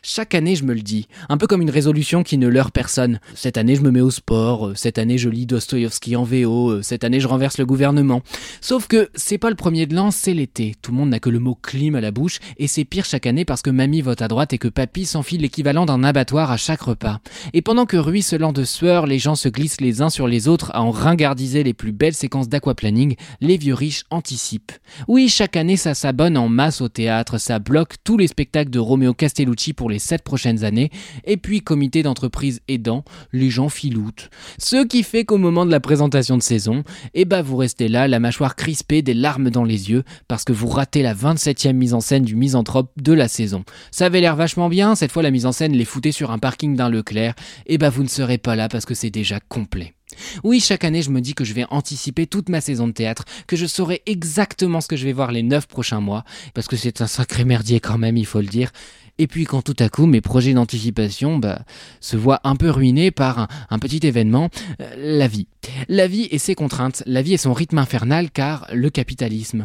Chaque 0.00 0.34
année, 0.34 0.56
je 0.56 0.64
me 0.64 0.74
le 0.74 0.80
dis, 0.80 1.08
un 1.28 1.36
peu 1.36 1.46
comme 1.46 1.62
une 1.62 1.70
résolution 1.70 2.22
qui 2.22 2.38
ne 2.38 2.48
leurre 2.48 2.72
personne. 2.72 3.20
Cette 3.34 3.56
année, 3.56 3.76
je 3.76 3.82
me 3.82 3.90
mets 3.90 4.00
au 4.00 4.10
sport, 4.10 4.68
euh, 4.68 4.74
cette 4.74 4.98
année, 4.98 5.18
je 5.18 5.28
lis 5.28 5.46
Dostoïevski 5.46 6.16
en 6.16 6.24
VO, 6.24 6.70
euh, 6.70 6.82
cette 6.82 7.04
année, 7.04 7.20
je 7.20 7.28
renverse 7.28 7.58
le 7.58 7.66
gouvernement. 7.66 8.22
Sauf 8.60 8.86
que 8.86 9.10
c'est 9.14 9.38
pas 9.38 9.50
le 9.50 9.56
premier 9.56 9.86
de 9.86 9.94
l'an, 9.94 10.10
c'est 10.10 10.34
l'été. 10.34 10.74
Tout 10.80 10.92
le 10.92 10.96
monde 10.96 11.10
n'a 11.10 11.20
que 11.20 11.30
le 11.30 11.38
mot 11.38 11.54
clim 11.54 11.94
à 11.94 12.00
la 12.00 12.10
bouche, 12.10 12.38
et 12.58 12.66
c'est 12.66 12.84
pire 12.84 13.04
chaque 13.04 13.26
année 13.26 13.44
parce 13.44 13.62
que 13.62 13.70
mamie 13.70 14.00
vote 14.00 14.22
à 14.22 14.28
droite 14.28 14.52
et 14.52 14.58
que 14.58 14.68
papy 14.68 15.04
s'enfile 15.04 15.42
l'équivalent 15.42 15.86
d'un 15.86 16.04
abattoir 16.04 16.50
à 16.50 16.56
chaque 16.56 16.82
repas. 16.82 17.20
Et 17.52 17.62
pendant 17.62 17.86
que 17.86 17.96
ruisselant 17.96 18.52
de 18.52 18.64
sueur, 18.64 19.06
les 19.06 19.18
gens 19.18 19.34
se 19.34 19.48
glissent 19.48 19.80
les 19.80 20.02
uns 20.02 20.10
sur 20.10 20.28
les 20.28 20.48
autres 20.48 20.70
à 20.74 20.82
en 20.82 20.90
ringardiser 20.90 21.62
les 21.62 21.74
plus 21.74 21.92
belles 21.92 22.14
séquences 22.14 22.48
d'aquaplaning, 22.48 23.16
les 23.40 23.56
vieux 23.56 23.74
riches 23.74 24.04
anticipent. 24.10 24.72
Oui, 25.08 25.28
chaque 25.28 25.56
année, 25.56 25.76
ça 25.76 25.94
s'abonne 25.94 26.36
en 26.36 26.48
masse 26.48 26.80
au 26.80 26.88
théâtre, 26.88 27.38
ça 27.38 27.58
bloque 27.58 27.94
tous 28.04 28.18
les 28.18 28.26
spectacles 28.26 28.70
de 28.70 28.78
Romeo 28.78 29.14
Castellucci 29.14 29.72
pour 29.72 29.81
les 29.88 29.98
sept 29.98 30.22
prochaines 30.22 30.64
années, 30.64 30.90
et 31.24 31.36
puis 31.36 31.60
comité 31.60 32.02
d'entreprise 32.02 32.60
aidant, 32.68 33.04
les 33.32 33.50
gens 33.50 33.68
filoutent. 33.68 34.30
Ce 34.58 34.84
qui 34.84 35.02
fait 35.02 35.24
qu'au 35.24 35.38
moment 35.38 35.66
de 35.66 35.70
la 35.70 35.80
présentation 35.80 36.36
de 36.36 36.42
saison, 36.42 36.84
eh 37.14 37.24
ben 37.24 37.42
vous 37.42 37.56
restez 37.56 37.88
là, 37.88 38.08
la 38.08 38.20
mâchoire 38.20 38.56
crispée, 38.56 39.02
des 39.02 39.14
larmes 39.14 39.50
dans 39.50 39.64
les 39.64 39.90
yeux, 39.90 40.04
parce 40.28 40.44
que 40.44 40.52
vous 40.52 40.68
ratez 40.68 41.02
la 41.02 41.14
27e 41.14 41.72
mise 41.72 41.94
en 41.94 42.00
scène 42.00 42.24
du 42.24 42.36
misanthrope 42.36 42.90
de 43.00 43.12
la 43.12 43.28
saison. 43.28 43.64
Ça 43.90 44.06
avait 44.06 44.20
l'air 44.20 44.36
vachement 44.36 44.68
bien, 44.68 44.94
cette 44.94 45.12
fois 45.12 45.22
la 45.22 45.30
mise 45.30 45.46
en 45.46 45.52
scène 45.52 45.72
les 45.72 45.84
foutait 45.84 46.12
sur 46.12 46.30
un 46.30 46.38
parking 46.38 46.76
d'un 46.76 46.88
Leclerc, 46.88 47.34
et 47.66 47.78
bah 47.78 47.90
vous 47.90 48.02
ne 48.02 48.08
serez 48.08 48.38
pas 48.38 48.56
là 48.56 48.68
parce 48.68 48.84
que 48.84 48.94
c'est 48.94 49.10
déjà 49.10 49.40
complet. 49.40 49.94
Oui, 50.44 50.60
chaque 50.60 50.84
année, 50.84 51.02
je 51.02 51.10
me 51.10 51.20
dis 51.20 51.34
que 51.34 51.44
je 51.44 51.54
vais 51.54 51.64
anticiper 51.70 52.26
toute 52.26 52.48
ma 52.48 52.60
saison 52.60 52.86
de 52.86 52.92
théâtre, 52.92 53.24
que 53.46 53.56
je 53.56 53.66
saurai 53.66 54.02
exactement 54.06 54.80
ce 54.80 54.88
que 54.88 54.96
je 54.96 55.04
vais 55.04 55.12
voir 55.12 55.32
les 55.32 55.42
neuf 55.42 55.66
prochains 55.66 56.00
mois, 56.00 56.24
parce 56.54 56.68
que 56.68 56.76
c'est 56.76 57.00
un 57.00 57.06
sacré 57.06 57.44
merdier 57.44 57.80
quand 57.80 57.98
même, 57.98 58.16
il 58.16 58.26
faut 58.26 58.40
le 58.40 58.46
dire. 58.46 58.70
Et 59.18 59.26
puis 59.26 59.44
quand 59.44 59.62
tout 59.62 59.76
à 59.78 59.88
coup 59.88 60.06
mes 60.06 60.20
projets 60.20 60.54
d'anticipation 60.54 61.38
bah, 61.38 61.62
se 62.00 62.16
voient 62.16 62.40
un 62.44 62.56
peu 62.56 62.70
ruinés 62.70 63.10
par 63.10 63.48
un, 63.70 63.78
petit 63.78 64.06
événement, 64.06 64.48
euh, 64.80 64.94
la 64.96 65.28
vie. 65.28 65.46
La 65.88 66.06
vie 66.06 66.28
et 66.30 66.38
ses 66.38 66.54
contraintes, 66.54 67.02
la 67.06 67.22
vie 67.22 67.34
et 67.34 67.38
son 67.38 67.52
rythme 67.52 67.78
infernal 67.78 68.30
car 68.30 68.66
le 68.72 68.90
capitalisme. 68.90 69.64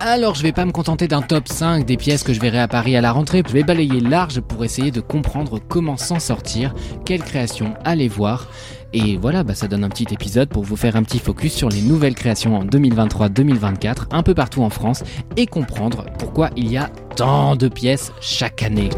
Alors 0.00 0.36
je 0.36 0.44
vais 0.44 0.52
pas 0.52 0.64
me 0.64 0.70
contenter 0.70 1.08
d'un 1.08 1.22
top 1.22 1.48
5 1.48 1.84
des 1.84 1.96
pièces 1.96 2.22
que 2.22 2.32
je 2.32 2.38
verrai 2.40 2.60
à 2.60 2.68
Paris 2.68 2.96
à 2.96 3.00
la 3.00 3.10
rentrée, 3.10 3.42
je 3.44 3.52
vais 3.52 3.64
balayer 3.64 4.00
large 4.00 4.40
pour 4.40 4.64
essayer 4.64 4.92
de 4.92 5.00
comprendre 5.00 5.58
comment 5.58 5.96
s'en 5.96 6.20
sortir, 6.20 6.72
quelles 7.04 7.24
créations 7.24 7.74
aller 7.84 8.06
voir. 8.06 8.46
Et 8.92 9.16
voilà, 9.16 9.42
bah 9.42 9.56
ça 9.56 9.66
donne 9.66 9.82
un 9.82 9.88
petit 9.88 10.06
épisode 10.12 10.50
pour 10.50 10.62
vous 10.62 10.76
faire 10.76 10.94
un 10.94 11.02
petit 11.02 11.18
focus 11.18 11.52
sur 11.52 11.68
les 11.68 11.82
nouvelles 11.82 12.14
créations 12.14 12.56
en 12.56 12.64
2023-2024 12.64 14.06
un 14.12 14.22
peu 14.22 14.34
partout 14.34 14.62
en 14.62 14.70
France 14.70 15.02
et 15.36 15.46
comprendre 15.46 16.04
pourquoi 16.16 16.50
il 16.56 16.70
y 16.70 16.76
a 16.76 16.90
tant 17.16 17.56
de 17.56 17.66
pièces 17.66 18.12
chaque 18.20 18.62
année. 18.62 18.90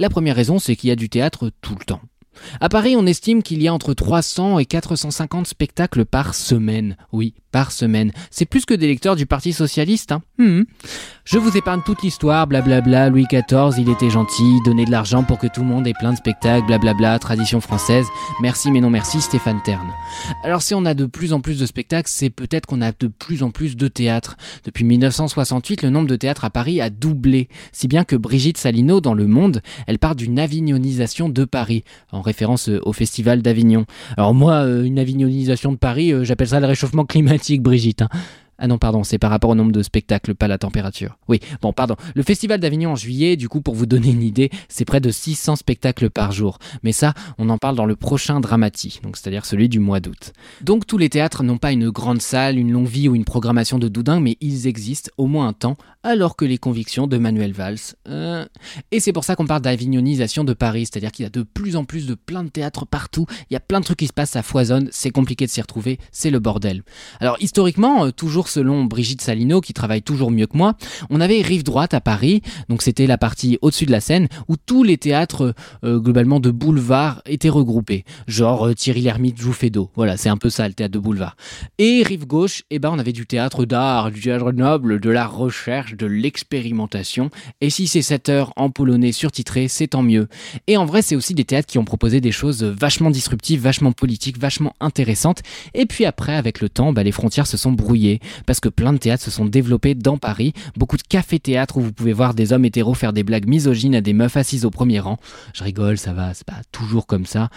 La 0.00 0.08
première 0.08 0.36
raison, 0.36 0.60
c'est 0.60 0.76
qu'il 0.76 0.90
y 0.90 0.92
a 0.92 0.96
du 0.96 1.08
théâtre 1.08 1.50
tout 1.60 1.74
le 1.76 1.84
temps. 1.84 2.00
À 2.60 2.68
Paris, 2.68 2.96
on 2.96 3.06
estime 3.06 3.42
qu'il 3.42 3.62
y 3.62 3.68
a 3.68 3.74
entre 3.74 3.94
300 3.94 4.58
et 4.58 4.66
450 4.66 5.46
spectacles 5.46 6.04
par 6.04 6.34
semaine. 6.34 6.96
Oui, 7.12 7.34
par 7.50 7.72
semaine. 7.72 8.12
C'est 8.30 8.44
plus 8.44 8.64
que 8.64 8.74
des 8.74 8.86
lecteurs 8.86 9.16
du 9.16 9.26
Parti 9.26 9.52
Socialiste. 9.52 10.12
Hein. 10.12 10.22
Hmm. 10.38 10.62
Je 11.24 11.38
vous 11.38 11.56
épargne 11.56 11.82
toute 11.84 12.02
l'histoire, 12.02 12.46
blablabla, 12.46 13.10
Louis 13.10 13.26
XIV, 13.30 13.78
il 13.78 13.90
était 13.90 14.10
gentil, 14.10 14.60
donnait 14.64 14.84
de 14.84 14.90
l'argent 14.90 15.24
pour 15.24 15.38
que 15.38 15.46
tout 15.46 15.60
le 15.60 15.66
monde 15.66 15.86
ait 15.86 15.94
plein 15.98 16.12
de 16.12 16.16
spectacles, 16.16 16.66
blablabla, 16.66 17.18
tradition 17.18 17.60
française. 17.60 18.06
Merci 18.40 18.70
mais 18.70 18.80
non 18.80 18.90
merci, 18.90 19.20
Stéphane 19.20 19.60
Terne. 19.62 19.92
Alors 20.42 20.62
si 20.62 20.74
on 20.74 20.84
a 20.84 20.94
de 20.94 21.06
plus 21.06 21.32
en 21.32 21.40
plus 21.40 21.58
de 21.58 21.66
spectacles, 21.66 22.08
c'est 22.10 22.30
peut-être 22.30 22.66
qu'on 22.66 22.80
a 22.80 22.92
de 22.92 23.08
plus 23.08 23.42
en 23.42 23.50
plus 23.50 23.76
de 23.76 23.88
théâtres. 23.88 24.36
Depuis 24.64 24.84
1968, 24.84 25.82
le 25.82 25.90
nombre 25.90 26.08
de 26.08 26.16
théâtres 26.16 26.44
à 26.44 26.50
Paris 26.50 26.80
a 26.80 26.90
doublé, 26.90 27.48
si 27.72 27.88
bien 27.88 28.04
que 28.04 28.16
Brigitte 28.16 28.58
Salino, 28.58 29.00
dans 29.00 29.14
Le 29.14 29.26
Monde, 29.26 29.60
elle 29.86 29.98
part 29.98 30.14
d'une 30.14 30.38
avignonisation 30.38 31.28
de 31.28 31.44
Paris, 31.44 31.84
référence 32.28 32.68
au 32.68 32.92
Festival 32.92 33.42
d'Avignon. 33.42 33.84
Alors 34.16 34.34
moi, 34.34 34.64
euh, 34.64 34.84
une 34.84 34.98
avignonisation 34.98 35.72
de 35.72 35.78
Paris, 35.78 36.12
euh, 36.12 36.24
j'appelle 36.24 36.48
ça 36.48 36.60
le 36.60 36.66
réchauffement 36.66 37.04
climatique 37.04 37.62
Brigitte. 37.62 38.02
Hein. 38.02 38.08
Ah 38.58 38.66
non, 38.66 38.78
pardon, 38.78 39.04
c'est 39.04 39.18
par 39.18 39.30
rapport 39.30 39.50
au 39.50 39.54
nombre 39.54 39.72
de 39.72 39.82
spectacles, 39.82 40.34
pas 40.34 40.48
la 40.48 40.58
température. 40.58 41.16
Oui, 41.28 41.40
bon, 41.62 41.72
pardon. 41.72 41.94
Le 42.14 42.22
Festival 42.22 42.58
d'Avignon 42.58 42.92
en 42.92 42.96
juillet, 42.96 43.36
du 43.36 43.48
coup, 43.48 43.60
pour 43.60 43.74
vous 43.74 43.86
donner 43.86 44.10
une 44.10 44.22
idée, 44.22 44.50
c'est 44.68 44.84
près 44.84 45.00
de 45.00 45.10
600 45.10 45.56
spectacles 45.56 46.10
par 46.10 46.32
jour. 46.32 46.58
Mais 46.82 46.92
ça, 46.92 47.14
on 47.38 47.50
en 47.50 47.58
parle 47.58 47.76
dans 47.76 47.86
le 47.86 47.94
prochain 47.94 48.40
Dramati, 48.40 49.00
c'est-à-dire 49.14 49.46
celui 49.46 49.68
du 49.68 49.78
mois 49.78 50.00
d'août. 50.00 50.32
Donc 50.60 50.86
tous 50.86 50.98
les 50.98 51.08
théâtres 51.08 51.44
n'ont 51.44 51.58
pas 51.58 51.72
une 51.72 51.90
grande 51.90 52.20
salle, 52.20 52.58
une 52.58 52.72
longue 52.72 52.88
vie 52.88 53.08
ou 53.08 53.14
une 53.14 53.24
programmation 53.24 53.78
de 53.78 53.88
doudin, 53.88 54.20
mais 54.20 54.36
ils 54.40 54.66
existent 54.66 55.10
au 55.18 55.26
moins 55.26 55.48
un 55.48 55.52
temps, 55.52 55.76
alors 56.02 56.36
que 56.36 56.44
les 56.44 56.58
convictions 56.58 57.06
de 57.06 57.18
Manuel 57.18 57.52
Valls. 57.52 57.78
Euh, 58.08 58.46
et 58.90 59.00
c'est 59.00 59.12
pour 59.12 59.24
ça 59.24 59.36
qu'on 59.36 59.46
parle 59.46 59.62
d'avignonisation 59.62 60.44
de 60.44 60.52
Paris, 60.52 60.86
c'est-à-dire 60.86 61.12
qu'il 61.12 61.24
y 61.24 61.26
a 61.26 61.30
de 61.30 61.42
plus 61.42 61.76
en 61.76 61.84
plus 61.84 62.06
de 62.06 62.14
plein 62.14 62.44
de 62.44 62.48
théâtres 62.48 62.86
partout, 62.86 63.26
il 63.50 63.54
y 63.54 63.56
a 63.56 63.60
plein 63.60 63.80
de 63.80 63.84
trucs 63.84 63.98
qui 63.98 64.06
se 64.06 64.12
passent, 64.12 64.30
ça 64.30 64.42
foisonne, 64.42 64.88
c'est 64.90 65.10
compliqué 65.10 65.46
de 65.46 65.50
s'y 65.50 65.60
retrouver, 65.60 65.98
c'est 66.12 66.30
le 66.30 66.38
bordel. 66.38 66.82
Alors 67.20 67.36
historiquement, 67.40 68.06
euh, 68.06 68.10
toujours 68.10 68.47
selon 68.50 68.84
Brigitte 68.84 69.22
Salino, 69.22 69.60
qui 69.60 69.72
travaille 69.72 70.02
toujours 70.02 70.30
mieux 70.30 70.46
que 70.46 70.56
moi, 70.56 70.76
on 71.10 71.20
avait 71.20 71.40
Rive 71.42 71.64
Droite 71.64 71.94
à 71.94 72.00
Paris, 72.00 72.42
donc 72.68 72.82
c'était 72.82 73.06
la 73.06 73.18
partie 73.18 73.58
au-dessus 73.62 73.86
de 73.86 73.92
la 73.92 74.00
Seine, 74.00 74.28
où 74.48 74.56
tous 74.56 74.82
les 74.82 74.98
théâtres 74.98 75.54
euh, 75.84 75.98
globalement 75.98 76.40
de 76.40 76.50
boulevard 76.50 77.22
étaient 77.26 77.48
regroupés. 77.48 78.04
Genre 78.26 78.68
euh, 78.68 78.74
Thierry 78.74 79.00
Lhermitte 79.00 79.38
joue 79.38 79.52
Fédo, 79.52 79.90
voilà, 79.94 80.16
c'est 80.16 80.28
un 80.28 80.36
peu 80.36 80.50
ça 80.50 80.66
le 80.68 80.74
théâtre 80.74 80.92
de 80.92 80.98
boulevard. 80.98 81.36
Et 81.78 82.02
Rive 82.02 82.26
Gauche, 82.26 82.62
eh 82.70 82.78
ben, 82.78 82.90
on 82.92 82.98
avait 82.98 83.12
du 83.12 83.26
théâtre 83.26 83.64
d'art, 83.64 84.10
du 84.10 84.20
théâtre 84.20 84.52
noble, 84.52 85.00
de 85.00 85.10
la 85.10 85.26
recherche, 85.26 85.94
de 85.94 86.06
l'expérimentation, 86.06 87.30
et 87.60 87.70
si 87.70 87.86
c'est 87.86 88.02
7 88.02 88.28
heures 88.28 88.52
en 88.56 88.70
polonais 88.70 89.12
surtitré, 89.12 89.68
c'est 89.68 89.88
tant 89.88 90.02
mieux. 90.02 90.28
Et 90.66 90.76
en 90.76 90.84
vrai, 90.84 91.02
c'est 91.02 91.16
aussi 91.16 91.34
des 91.34 91.44
théâtres 91.44 91.68
qui 91.68 91.78
ont 91.78 91.84
proposé 91.84 92.20
des 92.20 92.32
choses 92.32 92.62
vachement 92.62 93.10
disruptives, 93.10 93.60
vachement 93.60 93.92
politiques, 93.92 94.38
vachement 94.38 94.74
intéressantes, 94.80 95.42
et 95.74 95.86
puis 95.86 96.04
après, 96.04 96.34
avec 96.34 96.60
le 96.60 96.68
temps, 96.68 96.92
bah, 96.92 97.02
les 97.02 97.12
frontières 97.12 97.46
se 97.46 97.56
sont 97.56 97.72
brouillées, 97.72 98.20
parce 98.46 98.60
que 98.60 98.68
plein 98.68 98.92
de 98.92 98.98
théâtres 98.98 99.22
se 99.22 99.30
sont 99.30 99.44
développés 99.46 99.94
dans 99.94 100.18
Paris, 100.18 100.52
beaucoup 100.76 100.96
de 100.96 101.02
cafés-théâtres 101.02 101.76
où 101.76 101.80
vous 101.80 101.92
pouvez 101.92 102.12
voir 102.12 102.34
des 102.34 102.52
hommes 102.52 102.64
hétéros 102.64 102.94
faire 102.94 103.12
des 103.12 103.22
blagues 103.22 103.46
misogynes 103.46 103.94
à 103.94 104.00
des 104.00 104.12
meufs 104.12 104.36
assises 104.36 104.64
au 104.64 104.70
premier 104.70 105.00
rang. 105.00 105.18
Je 105.54 105.64
rigole, 105.64 105.98
ça 105.98 106.12
va, 106.12 106.34
c'est 106.34 106.46
pas 106.46 106.60
toujours 106.72 107.06
comme 107.06 107.26
ça. 107.26 107.48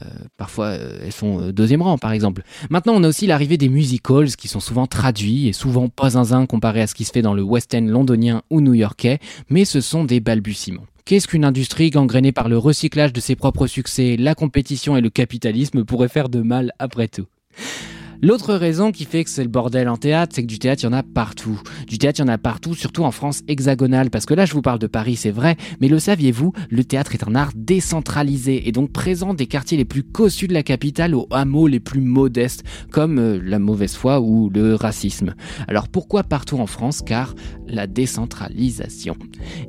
Euh, 0.00 0.04
parfois, 0.36 0.66
euh, 0.66 0.98
elles 1.02 1.12
sont 1.12 1.40
euh, 1.40 1.52
deuxième 1.52 1.82
rang, 1.82 1.98
par 1.98 2.12
exemple. 2.12 2.42
Maintenant, 2.70 2.94
on 2.96 3.04
a 3.04 3.08
aussi 3.08 3.26
l'arrivée 3.26 3.56
des 3.56 3.68
musicals 3.68 4.36
qui 4.36 4.48
sont 4.48 4.60
souvent 4.60 4.86
traduits 4.86 5.48
et 5.48 5.52
souvent 5.52 5.88
pas 5.88 6.10
zinzin 6.10 6.46
comparé 6.46 6.82
à 6.82 6.86
ce 6.86 6.94
qui 6.94 7.04
se 7.04 7.12
fait 7.12 7.22
dans 7.22 7.34
le 7.34 7.42
West 7.42 7.74
End 7.74 7.86
londonien 7.86 8.42
ou 8.50 8.60
new-yorkais, 8.60 9.18
mais 9.48 9.64
ce 9.64 9.80
sont 9.80 10.04
des 10.04 10.20
balbutiements. 10.20 10.84
Qu'est-ce 11.04 11.26
qu'une 11.26 11.44
industrie 11.44 11.90
gangrénée 11.90 12.32
par 12.32 12.48
le 12.48 12.56
recyclage 12.56 13.12
de 13.12 13.20
ses 13.20 13.34
propres 13.34 13.66
succès, 13.66 14.16
la 14.16 14.34
compétition 14.34 14.96
et 14.96 15.00
le 15.00 15.10
capitalisme 15.10 15.84
pourrait 15.84 16.08
faire 16.08 16.28
de 16.28 16.40
mal 16.40 16.72
après 16.78 17.08
tout 17.08 17.26
L'autre 18.22 18.54
raison 18.54 18.92
qui 18.92 19.06
fait 19.06 19.24
que 19.24 19.30
c'est 19.30 19.42
le 19.42 19.48
bordel 19.48 19.88
en 19.88 19.96
théâtre, 19.96 20.34
c'est 20.34 20.42
que 20.42 20.46
du 20.46 20.58
théâtre, 20.58 20.82
il 20.82 20.86
y 20.86 20.88
en 20.88 20.92
a 20.92 21.02
partout. 21.02 21.58
Du 21.86 21.96
théâtre, 21.96 22.20
il 22.20 22.26
y 22.26 22.28
en 22.28 22.32
a 22.32 22.36
partout, 22.36 22.74
surtout 22.74 23.02
en 23.04 23.10
France 23.10 23.42
hexagonale, 23.48 24.10
parce 24.10 24.26
que 24.26 24.34
là, 24.34 24.44
je 24.44 24.52
vous 24.52 24.60
parle 24.60 24.78
de 24.78 24.86
Paris, 24.86 25.16
c'est 25.16 25.30
vrai, 25.30 25.56
mais 25.80 25.88
le 25.88 25.98
saviez-vous, 25.98 26.52
le 26.68 26.84
théâtre 26.84 27.14
est 27.14 27.26
un 27.26 27.34
art 27.34 27.52
décentralisé 27.56 28.68
et 28.68 28.72
donc 28.72 28.92
présent 28.92 29.32
des 29.32 29.46
quartiers 29.46 29.78
les 29.78 29.86
plus 29.86 30.02
cossus 30.02 30.48
de 30.48 30.52
la 30.52 30.62
capitale 30.62 31.14
aux 31.14 31.28
hameaux 31.30 31.66
les 31.66 31.80
plus 31.80 32.02
modestes, 32.02 32.62
comme 32.90 33.18
euh, 33.18 33.40
la 33.42 33.58
mauvaise 33.58 33.94
foi 33.94 34.20
ou 34.20 34.50
le 34.50 34.74
racisme. 34.74 35.34
Alors 35.66 35.88
pourquoi 35.88 36.22
partout 36.22 36.58
en 36.58 36.66
France? 36.66 37.00
Car 37.04 37.34
la 37.66 37.86
décentralisation. 37.86 39.16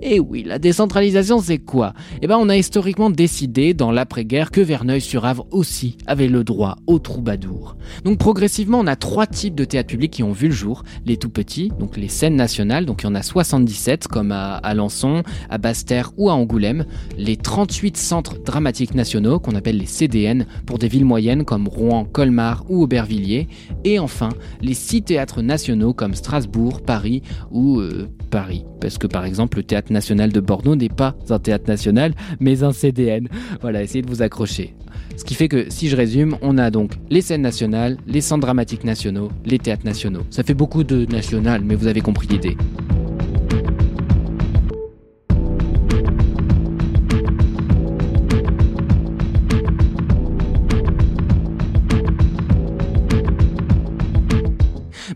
Et 0.02 0.20
oui, 0.20 0.44
la 0.44 0.60
décentralisation, 0.60 1.40
c'est 1.40 1.60
quoi? 1.60 1.94
Eh 2.22 2.28
ben, 2.28 2.38
on 2.38 2.50
a 2.50 2.58
historiquement 2.58 3.10
décidé, 3.10 3.74
dans 3.74 3.92
l'après-guerre, 3.92 4.52
que 4.52 4.60
Verneuil-sur-Avre 4.60 5.48
aussi 5.52 5.98
avait 6.06 6.28
le 6.28 6.44
droit 6.44 6.78
au 6.88 7.00
troubadour. 7.00 7.78
Donc 8.04 8.18
progressivement, 8.42 8.80
on 8.80 8.88
a 8.88 8.96
trois 8.96 9.28
types 9.28 9.54
de 9.54 9.66
théâtre 9.66 9.90
public 9.90 10.10
qui 10.10 10.24
ont 10.24 10.32
vu 10.32 10.48
le 10.48 10.54
jour. 10.54 10.82
Les 11.06 11.16
tout 11.16 11.30
petits, 11.30 11.72
donc 11.80 11.96
les 11.96 12.08
scènes 12.08 12.36
nationales, 12.36 12.88
donc 12.88 13.04
il 13.04 13.06
y 13.06 13.08
en 13.08 13.14
a 13.14 13.22
77, 13.22 14.08
comme 14.08 14.32
à 14.32 14.56
Alençon, 14.56 15.22
à 15.52 15.60
Basse-Terre 15.60 16.12
ou 16.18 16.28
à 16.32 16.34
Angoulême. 16.34 16.86
Les 17.20 17.38
38 17.38 17.98
centres 17.98 18.40
dramatiques 18.44 18.96
nationaux, 18.96 19.40
qu'on 19.40 19.54
appelle 19.54 19.78
les 19.78 19.86
CDN, 19.86 20.48
pour 20.66 20.80
des 20.80 20.88
villes 20.88 21.06
moyennes 21.06 21.46
comme 21.46 21.68
Rouen, 21.68 22.04
Colmar 22.04 22.66
ou 22.68 22.82
Aubervilliers. 22.82 23.48
Et 23.84 24.00
enfin, 24.00 24.30
les 24.60 24.74
six 24.74 25.04
théâtres 25.04 25.44
nationaux 25.44 25.94
comme 25.94 26.16
Strasbourg, 26.16 26.82
Paris 26.82 27.22
ou 27.52 27.80
euh, 27.80 28.08
Paris. 28.32 28.66
Parce 28.80 28.98
que 28.98 29.06
par 29.06 29.24
exemple, 29.24 29.58
le 29.58 29.64
théâtre 29.64 29.94
national 29.94 30.32
de 30.32 30.40
Bordeaux 30.40 30.76
n'est 30.76 30.90
pas 30.90 31.16
un 31.30 31.38
théâtre 31.38 31.68
national, 31.68 32.16
mais 32.40 32.64
un 32.64 32.72
CDN. 32.72 33.28
Voilà, 33.62 33.84
essayez 33.84 34.02
de 34.02 34.10
vous 34.10 34.24
accrocher. 34.24 34.74
Ce 35.22 35.24
qui 35.24 35.36
fait 35.36 35.50
que, 35.50 35.70
si 35.70 35.88
je 35.88 35.96
résume, 35.96 36.36
on 36.42 36.58
a 36.58 36.72
donc 36.72 36.94
les 37.12 37.22
scènes 37.22 37.44
nationales, 37.44 37.98
les 38.08 38.22
centres 38.22 38.42
dramatiques 38.42 38.84
nationaux, 38.84 39.30
les 39.46 39.60
théâtres 39.60 39.86
nationaux. 39.86 40.24
Ça 40.32 40.42
fait 40.42 40.56
beaucoup 40.56 40.84
de 40.84 41.06
national, 41.06 41.62
mais 41.64 41.76
vous 41.76 41.86
avez 41.86 42.02
compris 42.02 42.26
l'idée. 42.26 42.58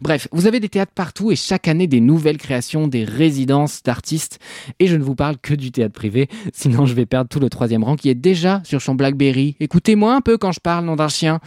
Bref, 0.05 0.27
vous 0.31 0.45
avez 0.45 0.59
des 0.59 0.69
théâtres 0.69 0.91
partout 0.93 1.31
et 1.31 1.35
chaque 1.35 1.67
année 1.67 1.87
des 1.87 1.99
nouvelles 1.99 2.37
créations, 2.37 2.87
des 2.87 3.03
résidences 3.03 3.81
d'artistes. 3.81 4.37
Et 4.77 4.85
je 4.85 4.95
ne 4.95 5.03
vous 5.03 5.15
parle 5.15 5.35
que 5.39 5.55
du 5.55 5.71
théâtre 5.71 5.95
privé, 5.95 6.29
sinon 6.53 6.85
je 6.85 6.93
vais 6.93 7.07
perdre 7.07 7.27
tout 7.27 7.39
le 7.39 7.49
troisième 7.49 7.83
rang 7.83 7.95
qui 7.95 8.09
est 8.09 8.13
déjà 8.13 8.61
sur 8.65 8.83
son 8.83 8.93
Blackberry. 8.93 9.55
Écoutez-moi 9.59 10.13
un 10.13 10.21
peu 10.21 10.37
quand 10.37 10.51
je 10.51 10.59
parle, 10.59 10.85
nom 10.85 10.95
d'un 10.95 11.07
chien. 11.07 11.39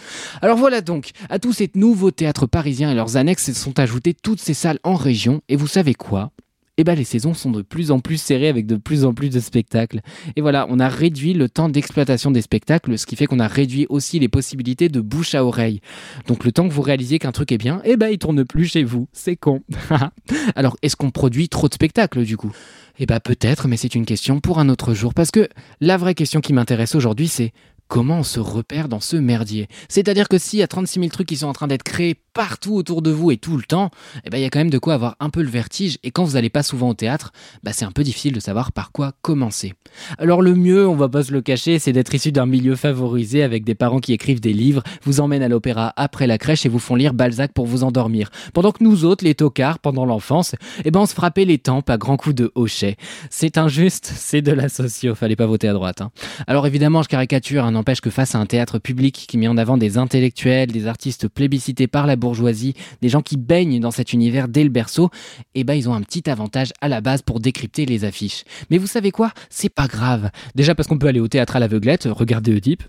Alors 0.43 0.59
voilà 0.59 0.81
donc, 0.81 1.11
à 1.31 1.39
tous 1.39 1.53
ces 1.53 1.71
nouveaux 1.77 2.11
théâtres 2.11 2.47
parisiens 2.49 2.91
et 2.91 2.97
leurs 2.97 3.17
annexes 3.17 3.45
se 3.45 3.53
sont 3.53 3.79
ajoutées 3.79 4.13
toutes 4.13 4.41
ces 4.41 4.55
salles 4.55 4.81
en 4.83 4.97
région. 4.97 5.41
Et 5.49 5.55
vous 5.55 5.69
savez 5.69 5.95
quoi? 5.95 6.33
Eh 6.79 6.85
ben, 6.85 6.95
les 6.95 7.05
saisons 7.05 7.35
sont 7.35 7.51
de 7.51 7.63
plus 7.63 7.91
en 7.91 7.99
plus 7.99 8.17
serrées 8.17 8.49
avec 8.49 8.65
de 8.67 8.77
plus 8.77 9.05
en 9.05 9.13
plus 9.13 9.31
de 9.31 9.41
spectacles. 9.41 10.01
Et 10.37 10.41
voilà, 10.41 10.67
on 10.71 10.79
a 10.79 10.89
réduit 10.89 11.35
le 11.35 11.49
temps 11.49 11.69
d'exploitation 11.69 12.31
des 12.31 12.41
spectacles, 12.41 12.97
ce 12.97 13.05
qui 13.05 13.17
fait 13.17 13.27
qu'on 13.27 13.41
a 13.41 13.49
réduit 13.49 13.87
aussi 13.89 14.21
les 14.21 14.29
possibilités 14.29 14.89
de 14.89 15.01
bouche 15.01 15.35
à 15.35 15.45
oreille. 15.45 15.81
Donc 16.29 16.45
le 16.45 16.53
temps 16.53 16.69
que 16.69 16.73
vous 16.73 16.83
réalisiez 16.83 17.19
qu'un 17.19 17.33
truc 17.33 17.51
est 17.51 17.59
bien, 17.59 17.83
eh 17.85 17.97
ben 17.97 18.09
il 18.09 18.19
tourne 18.19 18.45
plus 18.45 18.67
chez 18.67 18.85
vous. 18.85 19.09
C'est 19.13 19.35
con. 19.35 19.63
Alors, 20.55 20.77
est-ce 20.83 20.95
qu'on 20.95 21.11
produit 21.11 21.49
trop 21.49 21.69
de 21.69 21.75
spectacles 21.75 22.23
du 22.23 22.37
coup? 22.37 22.53
Eh 23.01 23.07
ben 23.07 23.19
peut-être, 23.19 23.67
mais 23.67 23.77
c'est 23.77 23.97
une 23.97 24.07
question 24.07 24.39
pour 24.39 24.61
un 24.61 24.69
autre 24.69 24.95
jour. 24.95 25.15
Parce 25.15 25.33
que 25.33 25.49
la 25.81 25.97
vraie 25.97 26.15
question 26.15 26.41
qui 26.41 26.53
m'intéresse 26.53 26.95
aujourd'hui, 26.95 27.27
c'est 27.27 27.53
comment 27.89 28.19
on 28.19 28.23
se 28.23 28.39
repère 28.39 28.89
dans 28.89 29.01
ce 29.01 29.17
merdier? 29.17 29.67
C'est-à-dire 29.89 30.29
que 30.29 30.39
s'il 30.39 30.59
y 30.59 30.63
a 30.63 30.69
36 30.69 31.01
000 31.01 31.11
trucs 31.11 31.29
qui 31.29 31.37
sont 31.37 31.47
en 31.47 31.53
train 31.53 31.67
d'être 31.67 31.83
créés 31.83 32.17
partout 32.35 32.75
autour 32.75 33.03
de 33.03 33.11
vous 33.11 33.33
et 33.33 33.37
tout 33.37 33.57
le 33.57 33.65
temps, 33.65 33.91
eh 34.25 34.31
ben, 34.31 34.39
il 34.39 34.43
y 34.43 34.45
a 34.45 34.51
quand 34.51 34.61
même 34.61 34.71
de 34.71 34.79
quoi 34.79 34.95
avoir 34.95 35.17
un 35.19 35.31
peu 35.31 35.43
le 35.43 35.49
vertige. 35.49 35.99
Et 36.05 36.13
quand 36.13 36.23
vous 36.23 36.35
n'allez 36.35 36.51
pas 36.51 36.63
souvent 36.63 36.91
au 36.91 36.95
théâtre, 36.95 37.33
bah, 37.65 37.73
c'est 37.73 37.85
un 37.85 37.91
peu 37.91 38.05
difficile 38.05 38.33
de 38.33 38.41
savoir 38.41 38.71
par 38.71 38.93
quoi 38.93 39.13
commencer. 39.23 39.75
Alors 40.19 40.41
le 40.41 40.55
mieux, 40.55 40.87
on 40.87 40.95
va 40.95 41.09
pas 41.09 41.25
se 41.25 41.33
le 41.33 41.41
cacher, 41.41 41.79
c'est 41.79 41.93
d'être 41.93 42.15
issu 42.15 42.31
d'un 42.31 42.47
milieu 42.47 42.77
favorisé 42.77 43.43
avec 43.43 43.65
des 43.65 43.75
parents 43.75 43.99
qui 43.99 44.13
écrivent 44.13 44.41
des 44.41 44.53
livres, 44.53 44.85
vous 45.03 45.21
emmènent 45.21 45.43
à 45.43 45.49
l'opéra 45.49 45.93
après 45.97 46.27
la 46.27 46.39
crèche 46.39 46.65
et 46.65 46.69
vous 46.69 46.79
font 46.79 46.95
lire 46.95 47.15
Balzac 47.15 47.53
pour 47.53 47.67
vous 47.67 47.83
endormir. 47.83 48.31
Pendant 48.55 48.71
que 48.71 48.85
nous 48.85 49.05
autres, 49.05 49.25
les 49.25 49.35
tocards, 49.35 49.81
pendant 49.81 50.05
l'enfance, 50.05 50.55
eh 50.85 50.91
ben, 50.91 51.01
on 51.01 51.07
se 51.07 51.15
frappait 51.15 51.45
les 51.45 51.59
tempes 51.59 51.91
à 51.91 51.97
grands 51.97 52.17
coups 52.17 52.37
de 52.37 52.53
hochet. 52.55 52.97
C'est 53.31 53.59
injuste, 53.59 54.13
c'est 54.15 54.43
de 54.43 54.53
la 54.53 54.69
socio, 54.69 55.15
fallait 55.15 55.37
pas 55.37 55.47
voter 55.47 55.69
à 55.69 55.73
droite. 55.73 56.03
Hein. 56.03 56.11
Alors 56.47 56.67
évidemment, 56.67 57.03
je 57.03 57.09
caricature, 57.09 57.65
hein, 57.65 57.73
n'empêche 57.79 58.01
que 58.01 58.11
face 58.11 58.35
à 58.35 58.39
un 58.39 58.47
théâtre 58.47 58.79
public 58.79 59.27
qui 59.29 59.39
met 59.39 59.49
en 59.49 59.57
avant 59.57 59.79
des 59.79 59.99
intellectuels, 59.99 60.71
des 60.71 60.87
artistes 60.87 61.29
plébiscités 61.29 61.87
par 61.87 62.07
la 62.07 62.17
bourgeoisie, 62.17 62.75
des 63.03 63.09
gens 63.09 63.23
qui 63.23 63.37
baignent 63.37 63.81
dans 63.81 63.93
cet 63.93 64.13
univers 64.13 64.49
dès 64.49 64.65
le 64.65 64.69
berceau, 64.69 65.11
eh 65.55 65.65
ben 65.65 65.75
ils 65.75 65.89
ont 65.89 65.95
un 65.95 66.03
petit 66.03 66.29
avantage 66.29 66.73
à 66.81 66.89
la 66.89 67.01
base 67.01 67.23
pour 67.23 67.41
décrypter 67.41 67.87
les 67.87 68.05
affiches. 68.05 68.45
Mais 68.71 68.79
vous 68.79 68.87
savez 68.87 69.13
quoi? 69.13 69.33
C'est 69.49 69.69
pas 69.69 69.87
grave. 69.87 70.31
Déjà 70.55 70.75
parce 70.75 70.89
qu'on 70.89 70.99
peut 70.99 71.07
aller 71.07 71.21
au 71.21 71.29
théâtre 71.29 71.57
à 71.57 71.61
l'aveuglette, 71.61 72.09
regarder 72.11 72.53
Oedipe, 72.53 72.83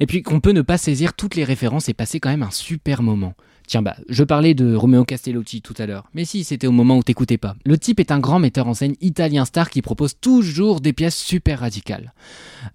et 0.00 0.06
puis 0.06 0.22
qu'on 0.22 0.40
peut 0.40 0.52
ne 0.52 0.62
pas 0.62 0.78
saisir 0.78 1.12
toutes 1.14 1.36
les 1.36 1.44
références 1.44 1.88
et 1.88 1.94
passer 1.94 2.18
quand 2.18 2.30
même 2.30 2.42
un 2.42 2.50
super 2.50 3.02
moment. 3.02 3.34
Tiens, 3.66 3.82
bah, 3.82 3.96
je 4.08 4.24
parlais 4.24 4.54
de 4.54 4.74
Romeo 4.74 5.04
Castellucci 5.04 5.62
tout 5.62 5.74
à 5.78 5.86
l'heure. 5.86 6.04
Mais 6.12 6.24
si, 6.24 6.44
c'était 6.44 6.66
au 6.66 6.72
moment 6.72 6.98
où 6.98 7.02
t'écoutais 7.02 7.38
pas. 7.38 7.56
Le 7.64 7.78
type 7.78 7.98
est 7.98 8.12
un 8.12 8.18
grand 8.18 8.38
metteur 8.38 8.66
en 8.66 8.74
scène 8.74 8.94
italien 9.00 9.44
star 9.46 9.70
qui 9.70 9.80
propose 9.80 10.18
toujours 10.20 10.80
des 10.80 10.92
pièces 10.92 11.16
super 11.16 11.60
radicales. 11.60 12.12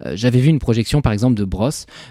Euh, 0.04 0.12
j'avais 0.16 0.40
vu 0.40 0.48
une 0.48 0.58
projection 0.58 1.00
par 1.00 1.12
exemple 1.12 1.34
de 1.34 1.44
Bros. 1.44 1.70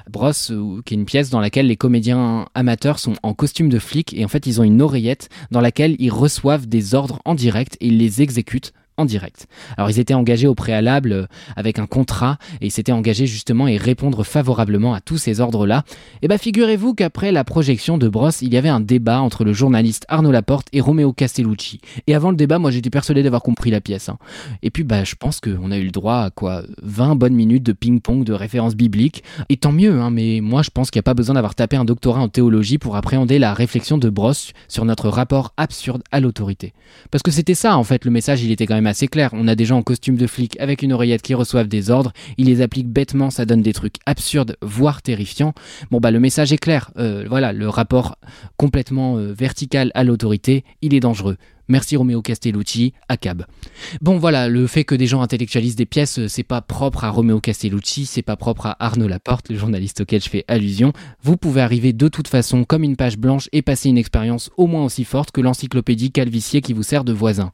Bros, 0.09 0.31
euh, 0.51 0.81
qui 0.85 0.93
est 0.93 0.97
une 0.97 1.05
pièce 1.05 1.29
dans 1.29 1.41
laquelle 1.41 1.67
les 1.67 1.75
comédiens 1.75 2.47
amateurs 2.55 2.99
sont 2.99 3.15
en 3.21 3.33
costume 3.33 3.69
de 3.69 3.79
flic 3.79 4.13
et 4.13 4.23
en 4.23 4.27
fait 4.29 4.45
ils 4.47 4.61
ont 4.61 4.63
une 4.63 4.81
oreillette 4.81 5.29
dans 5.51 5.61
laquelle 5.61 5.95
ils 5.99 6.11
reçoivent 6.11 6.67
des 6.67 6.95
ordres 6.95 7.19
en 7.25 7.35
direct 7.35 7.75
et 7.81 7.87
ils 7.87 7.97
les 7.97 8.21
exécutent 8.21 8.73
en 8.99 9.05
direct. 9.05 9.47
Alors 9.77 9.89
ils 9.89 9.99
étaient 9.99 10.13
engagés 10.13 10.47
au 10.47 10.55
préalable 10.55 11.13
euh, 11.13 11.25
avec 11.55 11.79
un 11.79 11.87
contrat 11.87 12.37
et 12.59 12.67
ils 12.67 12.71
s'étaient 12.71 12.91
engagés 12.91 13.27
justement 13.27 13.67
et 13.67 13.77
répondre 13.77 14.25
favorablement 14.25 14.93
à 14.93 14.99
tous 14.99 15.17
ces 15.17 15.39
ordres-là. 15.39 15.83
Et 16.21 16.27
bah 16.27 16.37
figurez-vous 16.37 16.93
qu'après 16.93 17.31
la 17.31 17.45
projection 17.45 17.97
de 17.97 18.09
Bros, 18.09 18.29
il 18.41 18.53
y 18.53 18.57
avait 18.57 18.69
un 18.69 18.81
débat 18.81 19.21
entre 19.21 19.45
le 19.45 19.53
journaliste 19.53 20.05
Arnaud 20.09 20.31
Laporte 20.31 20.67
et 20.73 20.81
Romeo 20.81 21.13
Castellucci. 21.13 21.79
Et 22.07 22.13
avant 22.13 22.29
le 22.29 22.35
débat, 22.35 22.59
moi 22.59 22.71
j'étais 22.71 22.89
persuadé 22.89 23.23
d'avoir 23.23 23.41
compris 23.41 23.71
la 23.71 23.79
pièce. 23.79 24.09
Hein. 24.09 24.17
Et 24.63 24.69
puis 24.69 24.83
bah 24.83 25.05
je 25.05 25.15
pense 25.15 25.39
qu'on 25.39 25.71
a 25.71 25.77
eu 25.77 25.85
le 25.85 25.91
droit 25.91 26.17
à 26.17 26.29
quoi 26.29 26.63
20 26.83 27.15
bonnes 27.15 27.35
minutes 27.35 27.63
de 27.63 27.71
ping-pong 27.71 28.25
de 28.25 28.33
références 28.33 28.75
bibliques. 28.75 29.23
Et 29.47 29.55
tant 29.55 29.71
mieux, 29.71 30.01
hein, 30.01 30.09
mais 30.09 30.41
moi 30.41 30.61
je 30.61 30.71
pense 30.71 30.91
qu'il 30.91 30.99
n'y 30.99 31.03
a 31.03 31.09
pas 31.09 31.13
besoin 31.13 31.35
d'avoir 31.35 31.55
tapé 31.55 31.77
un 31.77 31.85
doctorat 31.85 32.19
en 32.19 32.27
théologie 32.27 32.77
pour 32.77 32.97
appréhender 32.97 33.39
la 33.39 33.53
réflexion 33.53 33.97
de 33.97 34.09
Bros 34.09 34.33
sur 34.67 34.83
notre 34.83 35.07
rapport 35.07 35.53
absurde 35.55 36.03
à 36.11 36.19
l'autorité. 36.19 36.73
Parce 37.11 37.23
que 37.23 37.31
c'était 37.31 37.53
ça 37.53 37.77
en 37.77 37.85
fait, 37.85 38.03
le 38.03 38.11
message 38.11 38.43
il 38.43 38.51
était 38.51 38.65
quand 38.65 38.75
même 38.75 38.87
assez 38.89 39.07
clair. 39.07 39.29
On 39.33 39.47
a 39.47 39.55
des 39.55 39.65
gens 39.65 39.77
en 39.77 39.83
costume 39.83 40.17
de 40.17 40.27
flic 40.27 40.59
avec 40.59 40.81
une 40.81 40.93
oreillette 40.93 41.21
qui 41.21 41.33
reçoivent 41.33 41.67
des 41.67 41.89
ordres, 41.89 42.11
ils 42.37 42.47
les 42.47 42.61
appliquent 42.61 42.89
bêtement, 42.89 43.29
ça 43.29 43.45
donne 43.45 43.61
des 43.61 43.73
trucs 43.73 43.95
absurdes, 44.05 44.57
voire 44.61 45.01
terrifiants. 45.01 45.53
Bon 45.91 45.99
bah 45.99 46.11
le 46.11 46.19
message 46.19 46.51
est 46.51 46.57
clair. 46.57 46.91
Euh, 46.97 47.25
voilà, 47.27 47.53
le 47.53 47.69
rapport 47.69 48.17
complètement 48.57 49.17
euh, 49.17 49.33
vertical 49.33 49.91
à 49.95 50.03
l'autorité, 50.03 50.63
il 50.81 50.93
est 50.93 50.99
dangereux. 50.99 51.37
Merci 51.69 51.95
Romeo 51.95 52.23
Castellucci, 52.23 52.93
à 53.07 53.15
cab. 53.15 53.45
Bon 54.01 54.17
voilà, 54.17 54.47
le 54.47 54.65
fait 54.65 54.83
que 54.83 54.95
des 54.95 55.05
gens 55.05 55.21
intellectualisent 55.21 55.75
des 55.75 55.85
pièces, 55.85 56.17
euh, 56.17 56.27
c'est 56.27 56.41
pas 56.41 56.61
propre 56.61 57.03
à 57.03 57.11
Romeo 57.11 57.39
Castellucci, 57.39 58.07
c'est 58.07 58.23
pas 58.23 58.35
propre 58.35 58.65
à 58.65 58.75
Arnaud 58.79 59.07
Laporte, 59.07 59.49
le 59.49 59.55
journaliste 59.55 60.01
auquel 60.01 60.19
je 60.19 60.29
fais 60.29 60.45
allusion. 60.47 60.93
Vous 61.21 61.37
pouvez 61.37 61.61
arriver 61.61 61.93
de 61.93 62.07
toute 62.07 62.27
façon 62.27 62.63
comme 62.63 62.83
une 62.83 62.95
page 62.95 63.19
blanche 63.19 63.49
et 63.51 63.61
passer 63.61 63.89
une 63.89 63.99
expérience 63.99 64.49
au 64.57 64.65
moins 64.65 64.83
aussi 64.83 65.03
forte 65.03 65.29
que 65.29 65.41
l'encyclopédie 65.41 66.11
Calvicier 66.11 66.61
qui 66.61 66.73
vous 66.73 66.81
sert 66.81 67.03
de 67.03 67.13
voisin. 67.13 67.51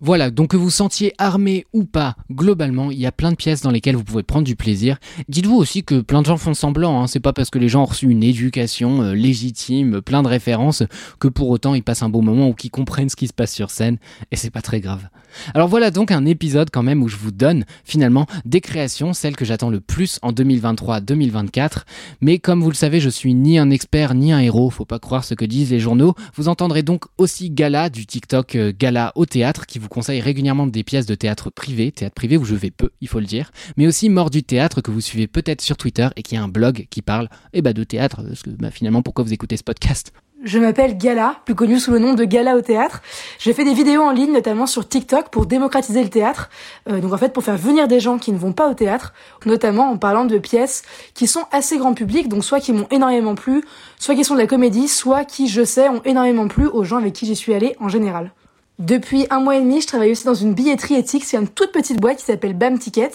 Voilà, 0.00 0.30
donc 0.30 0.50
que 0.50 0.56
vous 0.56 0.70
sentiez 0.70 1.12
armé 1.18 1.66
ou 1.72 1.84
pas, 1.84 2.14
globalement, 2.30 2.92
il 2.92 3.00
y 3.00 3.06
a 3.06 3.10
plein 3.10 3.32
de 3.32 3.36
pièces 3.36 3.62
dans 3.62 3.72
lesquelles 3.72 3.96
vous 3.96 4.04
pouvez 4.04 4.22
prendre 4.22 4.44
du 4.44 4.54
plaisir. 4.54 4.98
Dites-vous 5.28 5.56
aussi 5.56 5.82
que 5.82 6.00
plein 6.00 6.20
de 6.20 6.26
gens 6.26 6.36
font 6.36 6.54
semblant, 6.54 7.02
hein. 7.02 7.08
c'est 7.08 7.18
pas 7.18 7.32
parce 7.32 7.50
que 7.50 7.58
les 7.58 7.68
gens 7.68 7.82
ont 7.82 7.86
reçu 7.86 8.08
une 8.08 8.22
éducation 8.22 9.02
euh, 9.02 9.14
légitime, 9.14 10.00
plein 10.00 10.22
de 10.22 10.28
références, 10.28 10.84
que 11.18 11.26
pour 11.26 11.48
autant 11.48 11.74
ils 11.74 11.82
passent 11.82 12.04
un 12.04 12.08
bon 12.08 12.22
moment 12.22 12.48
ou 12.48 12.54
qu'ils 12.54 12.70
comprennent 12.70 13.08
ce 13.08 13.16
qui 13.16 13.26
se 13.26 13.32
passe 13.32 13.47
sur 13.48 13.70
scène, 13.70 13.98
et 14.30 14.36
c'est 14.36 14.50
pas 14.50 14.62
très 14.62 14.80
grave. 14.80 15.08
Alors 15.54 15.68
voilà 15.68 15.90
donc 15.90 16.10
un 16.10 16.24
épisode 16.24 16.70
quand 16.70 16.82
même 16.82 17.02
où 17.02 17.08
je 17.08 17.16
vous 17.16 17.30
donne 17.30 17.64
finalement 17.84 18.26
des 18.44 18.60
créations, 18.60 19.12
celles 19.12 19.36
que 19.36 19.44
j'attends 19.44 19.70
le 19.70 19.80
plus 19.80 20.18
en 20.22 20.32
2023-2024, 20.32 21.82
mais 22.20 22.38
comme 22.38 22.62
vous 22.62 22.70
le 22.70 22.74
savez, 22.74 23.00
je 23.00 23.08
suis 23.08 23.34
ni 23.34 23.58
un 23.58 23.70
expert 23.70 24.14
ni 24.14 24.32
un 24.32 24.40
héros, 24.40 24.70
faut 24.70 24.84
pas 24.84 24.98
croire 24.98 25.24
ce 25.24 25.34
que 25.34 25.44
disent 25.44 25.70
les 25.70 25.80
journaux. 25.80 26.14
Vous 26.34 26.48
entendrez 26.48 26.82
donc 26.82 27.04
aussi 27.18 27.50
Gala 27.50 27.90
du 27.90 28.06
TikTok 28.06 28.54
euh, 28.54 28.72
Gala 28.76 29.12
au 29.14 29.26
théâtre 29.26 29.66
qui 29.66 29.78
vous 29.78 29.88
conseille 29.88 30.20
régulièrement 30.20 30.66
des 30.66 30.84
pièces 30.84 31.06
de 31.06 31.14
théâtre 31.14 31.50
privé, 31.50 31.92
théâtre 31.92 32.14
privé 32.14 32.36
où 32.36 32.44
je 32.44 32.54
vais 32.54 32.70
peu, 32.70 32.90
il 33.00 33.08
faut 33.08 33.20
le 33.20 33.26
dire, 33.26 33.50
mais 33.76 33.86
aussi 33.86 34.08
Mort 34.08 34.30
du 34.30 34.42
théâtre 34.42 34.80
que 34.80 34.90
vous 34.90 35.00
suivez 35.00 35.26
peut-être 35.26 35.60
sur 35.60 35.76
Twitter 35.76 36.08
et 36.16 36.22
qui 36.22 36.36
a 36.36 36.42
un 36.42 36.48
blog 36.48 36.86
qui 36.90 37.02
parle 37.02 37.28
eh 37.52 37.62
ben, 37.62 37.72
de 37.72 37.84
théâtre, 37.84 38.22
parce 38.22 38.42
que 38.42 38.50
bah, 38.50 38.70
finalement 38.70 39.02
pourquoi 39.02 39.24
vous 39.24 39.32
écoutez 39.32 39.56
ce 39.56 39.64
podcast? 39.64 40.12
Je 40.44 40.58
m'appelle 40.58 40.96
Gala, 40.96 41.36
plus 41.44 41.54
connue 41.54 41.80
sous 41.80 41.90
le 41.90 41.98
nom 41.98 42.14
de 42.14 42.24
Gala 42.24 42.56
au 42.56 42.60
théâtre. 42.60 43.02
J'ai 43.38 43.52
fait 43.52 43.64
des 43.64 43.74
vidéos 43.74 44.02
en 44.02 44.12
ligne, 44.12 44.32
notamment 44.32 44.66
sur 44.66 44.88
TikTok, 44.88 45.30
pour 45.30 45.46
démocratiser 45.46 46.02
le 46.02 46.10
théâtre. 46.10 46.48
Euh, 46.88 47.00
donc 47.00 47.12
en 47.12 47.16
fait, 47.16 47.32
pour 47.32 47.42
faire 47.42 47.56
venir 47.56 47.88
des 47.88 47.98
gens 47.98 48.18
qui 48.18 48.30
ne 48.30 48.38
vont 48.38 48.52
pas 48.52 48.68
au 48.68 48.74
théâtre, 48.74 49.12
notamment 49.46 49.90
en 49.90 49.96
parlant 49.96 50.24
de 50.24 50.38
pièces 50.38 50.82
qui 51.14 51.26
sont 51.26 51.44
assez 51.50 51.76
grand 51.78 51.94
public, 51.94 52.28
donc 52.28 52.44
soit 52.44 52.60
qui 52.60 52.72
m'ont 52.72 52.86
énormément 52.90 53.34
plu, 53.34 53.64
soit 53.98 54.14
qui 54.14 54.24
sont 54.24 54.34
de 54.34 54.40
la 54.40 54.46
comédie, 54.46 54.86
soit 54.86 55.24
qui, 55.24 55.48
je 55.48 55.64
sais, 55.64 55.88
ont 55.88 56.02
énormément 56.04 56.46
plu 56.46 56.66
aux 56.66 56.84
gens 56.84 56.98
avec 56.98 57.14
qui 57.14 57.26
j'y 57.26 57.36
suis 57.36 57.52
allée 57.52 57.74
en 57.80 57.88
général. 57.88 58.32
Depuis 58.78 59.26
un 59.30 59.40
mois 59.40 59.56
et 59.56 59.60
demi, 59.60 59.80
je 59.80 59.88
travaille 59.88 60.12
aussi 60.12 60.24
dans 60.24 60.34
une 60.34 60.54
billetterie 60.54 60.94
éthique. 60.94 61.24
C'est 61.24 61.36
une 61.36 61.48
toute 61.48 61.72
petite 61.72 62.00
boîte 62.00 62.18
qui 62.18 62.24
s'appelle 62.24 62.54
BAM 62.54 62.78
Ticket. 62.78 63.10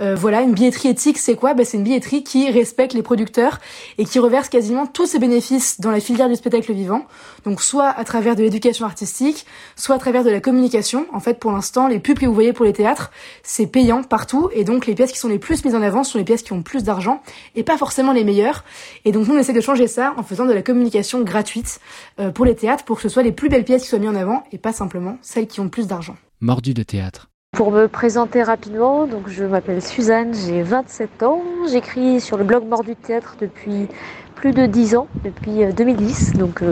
Euh, 0.00 0.14
voilà, 0.16 0.42
une 0.42 0.54
billetterie 0.54 0.88
éthique, 0.88 1.18
c'est 1.18 1.36
quoi? 1.36 1.54
Bah, 1.54 1.64
C'est 1.64 1.76
une 1.76 1.84
billetterie 1.84 2.24
qui 2.24 2.50
respecte 2.50 2.94
les 2.94 3.02
producteurs 3.02 3.60
et 3.98 4.04
qui 4.04 4.18
reverse 4.18 4.48
quasiment 4.48 4.86
tous 4.86 5.06
ses 5.06 5.18
bénéfices 5.18 5.80
dans 5.80 5.90
la 5.90 6.00
filière 6.00 6.28
du 6.28 6.34
spectacle 6.34 6.72
vivant. 6.72 7.06
Donc 7.44 7.62
soit 7.62 7.88
à 7.88 8.04
travers 8.04 8.34
de 8.34 8.42
l'éducation 8.42 8.86
artistique, 8.86 9.46
soit 9.76 9.94
à 9.94 9.98
travers 9.98 10.24
de 10.24 10.30
la 10.30 10.40
communication. 10.40 11.06
En 11.12 11.20
fait, 11.20 11.38
pour 11.38 11.52
l'instant, 11.52 11.86
les 11.86 12.00
pubs 12.00 12.18
que 12.18 12.26
vous 12.26 12.34
voyez 12.34 12.52
pour 12.52 12.64
les 12.64 12.72
théâtres, 12.72 13.12
c'est 13.42 13.66
payant 13.66 14.02
partout. 14.02 14.50
Et 14.52 14.64
donc, 14.64 14.86
les 14.86 14.94
pièces 14.94 15.12
qui 15.12 15.18
sont 15.18 15.28
les 15.28 15.38
plus 15.38 15.64
mises 15.64 15.74
en 15.74 15.82
avant 15.82 16.02
sont 16.02 16.18
les 16.18 16.24
pièces 16.24 16.42
qui 16.42 16.52
ont 16.52 16.62
plus 16.62 16.82
d'argent 16.82 17.22
et 17.54 17.62
pas 17.62 17.78
forcément 17.78 18.12
les 18.12 18.24
meilleures. 18.24 18.64
Et 19.04 19.12
donc, 19.12 19.28
nous, 19.28 19.34
on 19.34 19.38
essaie 19.38 19.52
de 19.52 19.60
changer 19.60 19.86
ça 19.86 20.14
en 20.16 20.22
faisant 20.22 20.46
de 20.46 20.52
la 20.52 20.62
communication 20.62 21.22
gratuite 21.22 21.80
euh, 22.18 22.30
pour 22.30 22.44
les 22.44 22.54
théâtres 22.54 22.84
pour 22.84 22.96
que 22.96 23.02
ce 23.02 23.08
soit 23.08 23.22
les 23.22 23.32
plus 23.32 23.48
belles 23.48 23.64
pièces 23.64 23.82
qui 23.82 23.88
soient 23.88 23.98
mises 23.98 24.08
en 24.08 24.14
avant 24.14 24.42
et 24.52 24.58
pas 24.58 24.72
simplement 24.72 25.18
celles 25.22 25.46
qui 25.46 25.60
ont 25.60 25.68
plus 25.68 25.86
d'argent. 25.86 26.16
Mordu 26.40 26.74
de 26.74 26.82
théâtre. 26.82 27.28
Pour 27.54 27.70
me 27.70 27.86
présenter 27.86 28.42
rapidement, 28.42 29.06
donc 29.06 29.28
je 29.28 29.44
m'appelle 29.44 29.80
Suzanne, 29.80 30.34
j'ai 30.34 30.62
27 30.62 31.22
ans, 31.22 31.40
j'écris 31.70 32.20
sur 32.20 32.36
le 32.36 32.42
blog 32.42 32.66
Mordu 32.66 32.96
Théâtre 32.96 33.36
depuis 33.40 33.86
plus 34.34 34.50
de 34.50 34.66
10 34.66 34.96
ans, 34.96 35.06
depuis 35.24 35.64
2010, 35.72 36.32
euh, 36.34 36.38
donc 36.38 36.64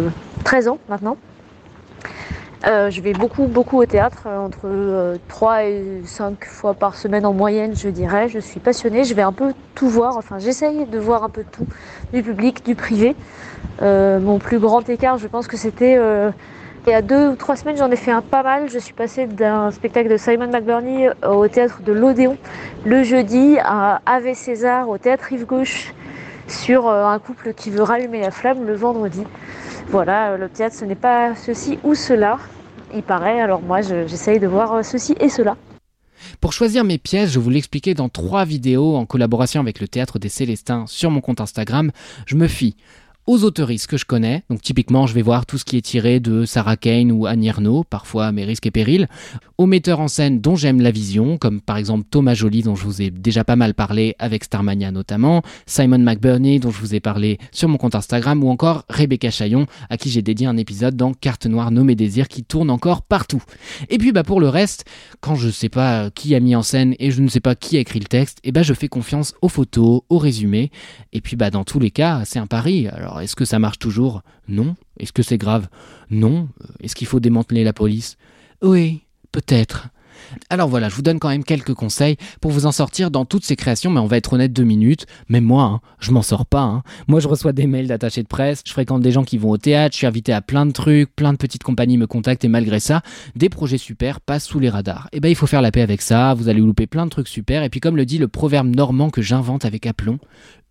13 0.43 0.67
euh, 0.67 0.71
ans 0.73 0.79
maintenant. 0.89 1.17
Euh, 2.67 2.91
je 2.91 3.01
vais 3.01 3.13
beaucoup, 3.13 3.47
beaucoup 3.47 3.81
au 3.81 3.87
théâtre, 3.87 4.27
entre 4.27 5.17
3 5.29 5.65
et 5.67 6.03
5 6.05 6.45
fois 6.47 6.75
par 6.75 6.97
semaine 6.97 7.27
en 7.27 7.33
moyenne, 7.33 7.77
je 7.77 7.89
dirais. 7.89 8.29
Je 8.29 8.41
suis 8.41 8.59
passionnée, 8.59 9.05
je 9.05 9.15
vais 9.15 9.23
un 9.23 9.33
peu 9.33 9.53
tout 9.77 9.89
voir, 9.89 10.17
enfin 10.17 10.41
j'essaye 10.41 10.87
de 10.87 10.99
voir 10.99 11.23
un 11.23 11.29
peu 11.29 11.45
tout, 11.49 11.67
du 12.13 12.25
public, 12.25 12.65
du 12.65 12.75
privé. 12.75 13.15
mon 13.81 14.39
plus 14.41 14.59
grand 14.59 14.89
écart, 14.89 15.19
je 15.19 15.29
pense 15.29 15.47
que 15.47 15.57
c'était 15.57 15.97
il 16.87 16.91
y 16.91 16.95
a 16.95 17.03
deux 17.03 17.29
ou 17.29 17.37
trois 17.37 17.55
semaines, 17.55 17.77
j'en 17.77 17.91
ai 17.91 17.97
fait 17.97 18.11
un 18.11 18.23
pas 18.23 18.43
mal. 18.43 18.69
Je 18.69 18.79
suis 18.79 18.93
passée 18.93 19.27
d'un 19.27 19.71
spectacle 19.71 20.11
de 20.11 20.17
Simon 20.17 20.49
McBurney 20.49 21.11
au 21.25 21.47
théâtre 21.47 21.81
de 21.83 21.93
l'Odéon 21.93 22.37
le 22.85 23.05
jeudi 23.05 23.57
à 23.61 24.03
Ave 24.05 24.35
César 24.35 24.89
au 24.89 24.99
théâtre 24.99 25.25
Rive 25.29 25.47
Gauche 25.47 25.95
sur 26.49 26.89
euh, 26.89 27.07
un 27.07 27.21
couple 27.21 27.55
qui 27.55 27.71
veut 27.71 27.83
rallumer 27.83 28.21
la 28.21 28.33
flamme 28.33 28.67
le 28.67 28.75
vendredi. 28.75 29.23
Voilà, 29.91 30.37
le 30.37 30.49
théâtre 30.49 30.75
ce 30.75 30.85
n'est 30.85 30.97
pas 30.97 31.37
ceci 31.37 31.79
ou 31.85 31.95
cela, 31.95 32.39
il 32.93 33.03
paraît. 33.03 33.41
Alors 33.41 33.63
moi 33.63 33.81
j'essaye 33.83 34.41
de 34.41 34.49
voir 34.49 34.75
euh, 34.75 34.83
ceci 34.83 35.15
et 35.21 35.29
cela. 35.29 35.57
Pour 36.41 36.53
choisir 36.53 36.85
mes 36.85 36.99
pièces, 36.99 37.31
je 37.31 37.39
vous 37.39 37.51
l'expliquais 37.51 37.95
dans 37.95 38.09
trois 38.09 38.45
vidéos 38.45 38.97
en 38.97 39.07
collaboration 39.07 39.61
avec 39.61 39.81
le 39.81 39.89
Théâtre 39.89 40.19
des 40.19 40.29
Célestins 40.29 40.87
sur 40.87 41.11
mon 41.11 41.21
compte 41.21 41.41
Instagram. 41.41 41.91
Je 42.27 42.37
me 42.37 42.49
fie 42.49 42.77
aux 43.27 43.45
autoristes 43.45 43.87
que 43.87 43.97
je 43.97 44.05
connais. 44.05 44.43
Donc 44.51 44.63
typiquement, 44.63 45.07
je 45.07 45.15
vais 45.15 45.23
voir 45.23 45.47
tout 45.47 45.59
ce 45.59 45.65
qui 45.65 45.77
est 45.77 45.83
tiré 45.83 46.21
de 46.21 46.45
Sarah 46.45 46.77
Kane 46.77 47.13
ou 47.13 47.27
Annie 47.27 47.49
Ernaux, 47.49 47.85
parfois 47.85 48.33
mes 48.33 48.45
risques 48.45 48.67
et 48.67 48.71
périls. 48.71 49.09
Aux 49.59 49.67
metteurs 49.67 50.01
en 50.01 50.09
scène 50.09 50.41
dont 50.41 50.57
j'aime 50.57 50.81
la 50.81 50.91
vision, 50.91 51.37
comme 51.39 51.61
par 51.61 51.77
exemple 51.77 52.05
Thomas 52.11 52.35
Joly, 52.35 52.63
dont 52.63 52.75
je 52.75 52.85
vous 52.85 53.01
ai 53.01 53.11
déjà 53.11 53.45
pas 53.45 53.57
mal 53.57 53.75
parlé 53.75 54.17
avec 54.19 54.45
Starmania 54.45 54.91
notamment, 54.91 55.43
Simon 55.67 55.99
McBurney, 55.99 56.59
dont 56.59 56.71
je 56.71 56.81
vous 56.81 56.95
ai 56.95 57.01
parlé 57.01 57.39
sur 57.53 57.69
mon 57.69 57.79
compte 57.79 57.95
Instagram, 57.95 58.43
ou 58.43 58.49
encore 58.49 58.85
Rebecca 58.89 59.31
Chaillon, 59.31 59.67
à 59.89 59.97
qui 59.97 60.11
j'ai 60.11 60.23
dédié 60.23 60.47
un 60.47 60.57
épisode 60.57 60.97
dans 60.97 61.15
Carte 61.15 61.47
Noire 61.47 61.71
nommé 61.71 61.95
Désir 61.95 62.29
qui 62.29 62.43
tourne 62.43 62.71
encore 62.71 63.03
partout. 63.03 63.43
Et 63.89 63.99
puis 63.99 64.13
bah 64.13 64.25
pour 64.25 64.41
le 64.41 64.49
reste, 64.49 64.85
quand 65.21 65.37
je 65.37 65.49
sais 65.49 65.69
pas 65.69 66.11
qui 66.11 66.35
a 66.35 66.41
mis 66.41 66.57
en 66.57 66.63
scène 66.63 66.95
et 66.99 67.11
je 67.11 67.23
ne 67.23 67.29
sais 67.29 67.41
pas 67.41 67.55
qui 67.55 67.77
a 67.77 67.81
écrit 67.81 68.01
le 68.01 68.07
texte, 68.07 68.39
eh 68.43 68.53
bah 68.53 68.63
je 68.63 68.75
fais 68.75 68.89
confiance 68.89 69.35
aux 69.43 69.49
photos, 69.49 70.03
aux 70.09 70.19
résumés. 70.19 70.71
Et 71.13 71.21
puis 71.21 71.37
bah 71.37 71.51
dans 71.51 71.65
tous 71.65 71.79
les 71.79 71.91
cas, 71.91 72.23
c'est 72.25 72.39
un 72.39 72.47
pari. 72.47 72.89
Alors 72.89 73.12
alors, 73.13 73.21
est-ce 73.21 73.37
que 73.37 73.45
ça 73.45 73.59
marche 73.59 73.79
toujours? 73.79 74.23
Non. 74.49 74.75
Est-ce 74.99 75.13
que 75.13 75.23
c'est 75.23 75.37
grave? 75.37 75.69
Non. 76.09 76.49
Est-ce 76.81 76.95
qu'il 76.95 77.07
faut 77.07 77.21
démanteler 77.21 77.63
la 77.63 77.75
police? 77.75 78.17
Oui, 78.63 79.03
peut-être. 79.33 79.89
Alors 80.49 80.69
voilà, 80.69 80.89
je 80.89 80.95
vous 80.95 81.03
donne 81.03 81.19
quand 81.19 81.29
même 81.29 81.45
quelques 81.45 81.75
conseils 81.75 82.17
pour 82.41 82.53
vous 82.53 82.65
en 82.65 82.73
sortir 82.73 83.11
dans 83.11 83.27
toutes 83.27 83.45
ces 83.45 83.55
créations, 83.55 83.91
mais 83.91 84.01
on 84.01 84.07
va 84.07 84.17
être 84.17 84.33
honnête 84.33 84.55
deux 84.55 84.65
minutes. 84.65 85.05
Même 85.29 85.45
moi, 85.45 85.65
hein, 85.65 85.81
je 86.01 86.11
m'en 86.11 86.23
sors 86.23 86.47
pas. 86.47 86.63
Hein. 86.63 86.83
Moi, 87.07 87.21
je 87.21 87.29
reçois 87.29 87.53
des 87.53 87.67
mails 87.67 87.89
d'attachés 87.89 88.23
de 88.23 88.29
presse, 88.29 88.63
je 88.65 88.73
fréquente 88.73 89.03
des 89.03 89.11
gens 89.11 89.25
qui 89.25 89.37
vont 89.37 89.51
au 89.51 89.59
théâtre, 89.59 89.93
je 89.93 89.99
suis 89.99 90.07
invité 90.07 90.33
à 90.33 90.41
plein 90.41 90.65
de 90.65 90.73
trucs, 90.73 91.15
plein 91.15 91.35
de 91.35 91.39
petites 91.39 91.65
compagnies 91.65 91.99
me 91.99 92.07
contactent 92.07 92.47
et 92.47 92.49
malgré 92.49 92.81
ça, 92.81 93.03
des 93.37 93.51
projets 93.51 93.77
super 93.77 94.23
passent 94.23 94.47
sous 94.47 94.59
les 94.59 94.71
radars. 94.71 95.09
Et 95.13 95.19
eh 95.19 95.21
ben, 95.21 95.29
il 95.29 95.35
faut 95.35 95.47
faire 95.47 95.61
la 95.61 95.71
paix 95.71 95.83
avec 95.83 96.01
ça, 96.01 96.33
vous 96.33 96.49
allez 96.49 96.61
louper 96.61 96.87
plein 96.87 97.05
de 97.05 97.11
trucs 97.11 97.29
super. 97.29 97.63
Et 97.63 97.69
puis, 97.69 97.81
comme 97.81 97.97
le 97.97 98.07
dit 98.07 98.17
le 98.17 98.29
proverbe 98.29 98.75
normand 98.75 99.11
que 99.11 99.21
j'invente 99.21 99.67
avec 99.67 99.87
aplomb, 99.87 100.19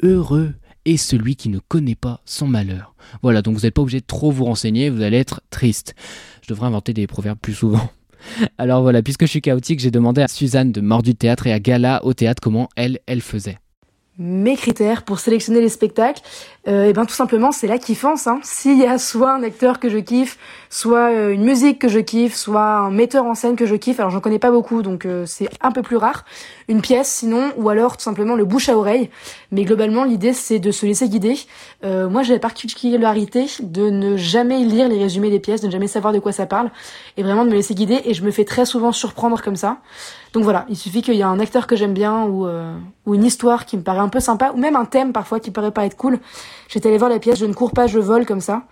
heureux 0.01 0.53
et 0.85 0.97
celui 0.97 1.35
qui 1.35 1.49
ne 1.49 1.59
connaît 1.59 1.95
pas 1.95 2.21
son 2.25 2.47
malheur. 2.47 2.95
Voilà, 3.21 3.41
donc 3.41 3.55
vous 3.55 3.61
n'êtes 3.61 3.73
pas 3.73 3.81
obligé 3.81 3.99
de 3.99 4.05
trop 4.05 4.31
vous 4.31 4.45
renseigner, 4.45 4.89
vous 4.89 5.01
allez 5.01 5.17
être 5.17 5.41
triste. 5.49 5.95
Je 6.41 6.49
devrais 6.49 6.67
inventer 6.67 6.93
des 6.93 7.07
proverbes 7.07 7.39
plus 7.39 7.53
souvent. 7.53 7.89
Alors 8.57 8.81
voilà, 8.81 9.01
puisque 9.01 9.25
je 9.25 9.29
suis 9.31 9.41
chaotique, 9.41 9.79
j'ai 9.79 9.91
demandé 9.91 10.21
à 10.21 10.27
Suzanne 10.27 10.71
de 10.71 10.81
Mordu 10.81 11.15
Théâtre 11.15 11.47
et 11.47 11.53
à 11.53 11.59
Gala 11.59 12.03
au 12.03 12.13
théâtre 12.13 12.41
comment 12.41 12.69
elle, 12.75 12.99
elle 13.07 13.21
faisait 13.21 13.57
mes 14.17 14.55
critères 14.55 15.03
pour 15.03 15.19
sélectionner 15.19 15.61
les 15.61 15.69
spectacles, 15.69 16.21
euh, 16.67 16.85
et 16.85 16.89
eh 16.89 16.93
ben 16.93 17.05
tout 17.05 17.13
simplement 17.13 17.51
c'est 17.51 17.65
la 17.65 17.77
kiffance. 17.77 18.27
Hein. 18.27 18.39
S'il 18.43 18.77
y 18.77 18.85
a 18.85 18.99
soit 18.99 19.33
un 19.33 19.41
acteur 19.41 19.79
que 19.79 19.89
je 19.89 19.97
kiffe, 19.97 20.37
soit 20.69 21.11
euh, 21.11 21.29
une 21.29 21.43
musique 21.43 21.79
que 21.79 21.87
je 21.87 21.99
kiffe, 21.99 22.35
soit 22.35 22.61
un 22.61 22.91
metteur 22.91 23.25
en 23.25 23.33
scène 23.35 23.55
que 23.55 23.65
je 23.65 23.75
kiffe, 23.75 23.99
alors 23.99 24.11
j'en 24.11 24.19
connais 24.19 24.37
pas 24.37 24.51
beaucoup 24.51 24.81
donc 24.81 25.05
euh, 25.05 25.25
c'est 25.25 25.49
un 25.61 25.71
peu 25.71 25.81
plus 25.81 25.95
rare, 25.95 26.25
une 26.67 26.81
pièce 26.81 27.09
sinon, 27.09 27.51
ou 27.57 27.69
alors 27.69 27.97
tout 27.97 28.03
simplement 28.03 28.35
le 28.35 28.45
bouche 28.45 28.69
à 28.69 28.77
oreille. 28.77 29.09
Mais 29.51 29.63
globalement 29.63 30.03
l'idée 30.03 30.33
c'est 30.33 30.59
de 30.59 30.71
se 30.71 30.85
laisser 30.85 31.07
guider. 31.07 31.39
Euh, 31.83 32.09
moi 32.09 32.21
j'ai 32.21 32.33
la 32.33 32.39
particularité 32.39 33.47
de 33.61 33.89
ne 33.89 34.17
jamais 34.17 34.59
lire 34.65 34.89
les 34.89 34.99
résumés 34.99 35.29
des 35.29 35.39
pièces, 35.39 35.61
de 35.61 35.67
ne 35.67 35.71
jamais 35.71 35.87
savoir 35.87 36.13
de 36.13 36.19
quoi 36.19 36.33
ça 36.33 36.45
parle, 36.45 36.69
et 37.17 37.23
vraiment 37.23 37.45
de 37.45 37.49
me 37.49 37.55
laisser 37.55 37.73
guider 37.73 38.01
et 38.05 38.13
je 38.13 38.23
me 38.23 38.31
fais 38.31 38.45
très 38.45 38.65
souvent 38.65 38.91
surprendre 38.91 39.41
comme 39.41 39.55
ça. 39.55 39.77
Donc 40.33 40.43
voilà, 40.43 40.65
il 40.69 40.77
suffit 40.77 41.01
qu'il 41.01 41.15
y 41.15 41.19
ait 41.19 41.23
un 41.23 41.39
acteur 41.39 41.67
que 41.67 41.75
j'aime 41.75 41.93
bien 41.93 42.23
ou, 42.23 42.47
ou 43.05 43.15
une 43.15 43.23
histoire 43.25 43.65
qui 43.65 43.75
me 43.75 43.83
paraît 43.83 43.99
un 43.99 44.07
peu 44.07 44.21
sympa, 44.21 44.51
ou 44.55 44.57
même 44.57 44.77
un 44.77 44.85
thème 44.85 45.11
parfois 45.11 45.39
qui 45.39 45.51
paraît 45.51 45.71
pas 45.71 45.85
être 45.85 45.97
cool. 45.97 46.19
J'étais 46.71 46.87
allée 46.87 46.97
voir 46.97 47.09
la 47.09 47.19
pièce 47.19 47.37
Je 47.37 47.45
ne 47.45 47.53
cours 47.53 47.71
pas, 47.71 47.87
je 47.87 47.99
vole 47.99 48.25
comme 48.25 48.39
ça, 48.39 48.63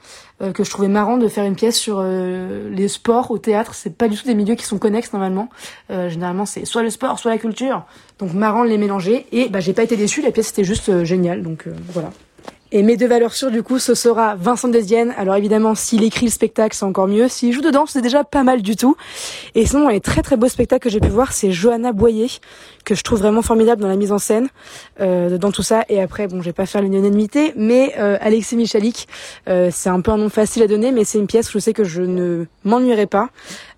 euh, 0.42 0.54
que 0.54 0.64
je 0.64 0.70
trouvais 0.70 0.88
marrant 0.88 1.18
de 1.18 1.28
faire 1.28 1.44
une 1.44 1.56
pièce 1.56 1.78
sur 1.78 1.98
euh, 2.00 2.70
les 2.70 2.88
sports 2.88 3.30
au 3.30 3.38
théâtre. 3.38 3.76
C'est 3.76 3.98
pas 3.98 4.08
du 4.08 4.16
tout 4.16 4.26
des 4.26 4.36
milieux 4.36 4.56
qui 4.56 4.64
sont 4.64 4.78
connexes 4.78 5.12
normalement. 5.12 5.50
Euh, 5.92 6.08
généralement 6.08 6.46
c'est 6.46 6.64
soit 6.64 6.82
le 6.82 6.92
sport, 6.92 7.20
soit 7.20 7.32
la 7.32 7.38
culture. 7.38 7.84
Donc 8.18 8.34
marrant 8.34 8.64
de 8.64 8.70
les 8.70 8.78
mélanger. 8.78 9.26
Et 9.34 9.50
bah 9.50 9.60
j'ai 9.60 9.74
pas 9.74 9.84
été 9.84 9.98
déçue, 9.98 10.22
la 10.22 10.32
pièce 10.32 10.52
était 10.52 10.64
juste 10.64 11.04
géniale. 11.04 11.44
Donc 11.44 11.68
voilà. 11.92 12.12
Et 12.72 12.84
mes 12.84 12.98
deux 12.98 13.08
valeurs 13.08 13.34
sûres, 13.34 13.50
du 13.50 13.64
coup, 13.64 13.80
ce 13.80 13.96
sera 13.96 14.36
Vincent 14.36 14.68
Desienne. 14.68 15.14
Alors 15.18 15.36
évidemment, 15.36 15.74
s'il 15.74 16.04
écrit 16.04 16.28
le 16.28 16.32
spectacle, 16.32 16.76
c'est 16.76 16.86
encore 16.86 17.08
mieux. 17.08 17.28
S'il 17.28 17.52
joue 17.52 17.62
dedans, 17.62 17.86
c'est 17.88 18.02
déjà 18.02 18.24
pas 18.24 18.44
mal 18.44 18.62
du 18.62 18.76
tout. 18.76 18.96
Et 19.56 19.66
sinon, 19.66 19.88
les 19.88 20.00
très 20.00 20.22
très 20.22 20.38
beaux 20.38 20.48
spectacles 20.48 20.84
que 20.84 20.90
j'ai 20.90 21.00
pu 21.00 21.08
voir, 21.08 21.34
c'est 21.34 21.52
Johanna 21.52 21.94
Boyer, 21.94 22.28
que 22.86 22.94
je 22.94 23.04
trouve 23.04 23.20
vraiment 23.20 23.42
formidable 23.42 23.82
dans 23.82 23.88
la 23.88 23.96
mise 23.96 24.12
en 24.12 24.20
scène, 24.20 24.50
euh, 25.00 25.40
dans 25.40 25.52
tout 25.52 25.64
ça. 25.64 25.84
Et 25.90 26.00
après, 26.00 26.28
bon, 26.28 26.42
je 26.42 26.46
vais 26.46 26.54
pas 26.54 26.68
faire 26.68 26.84
l'unanimité, 26.84 27.54
mais 27.56 27.96
euh, 27.98 28.18
Alexis 28.22 28.56
Michalik, 28.56 29.08
euh, 29.48 29.70
c'est 29.74 29.90
un 29.90 30.02
peu 30.02 30.12
un 30.12 30.18
nom 30.18 30.30
facile 30.30 30.62
à 30.62 30.68
donner, 30.68 30.92
mais 30.92 31.06
c'est 31.06 31.18
une 31.18 31.28
pièce 31.28 31.50
où 31.50 31.54
je 31.54 31.60
sais 31.60 31.74
que 31.74 31.84
je 31.84 32.04
ne 32.04 32.46
m'ennuierai 32.66 33.08
pas, 33.08 33.30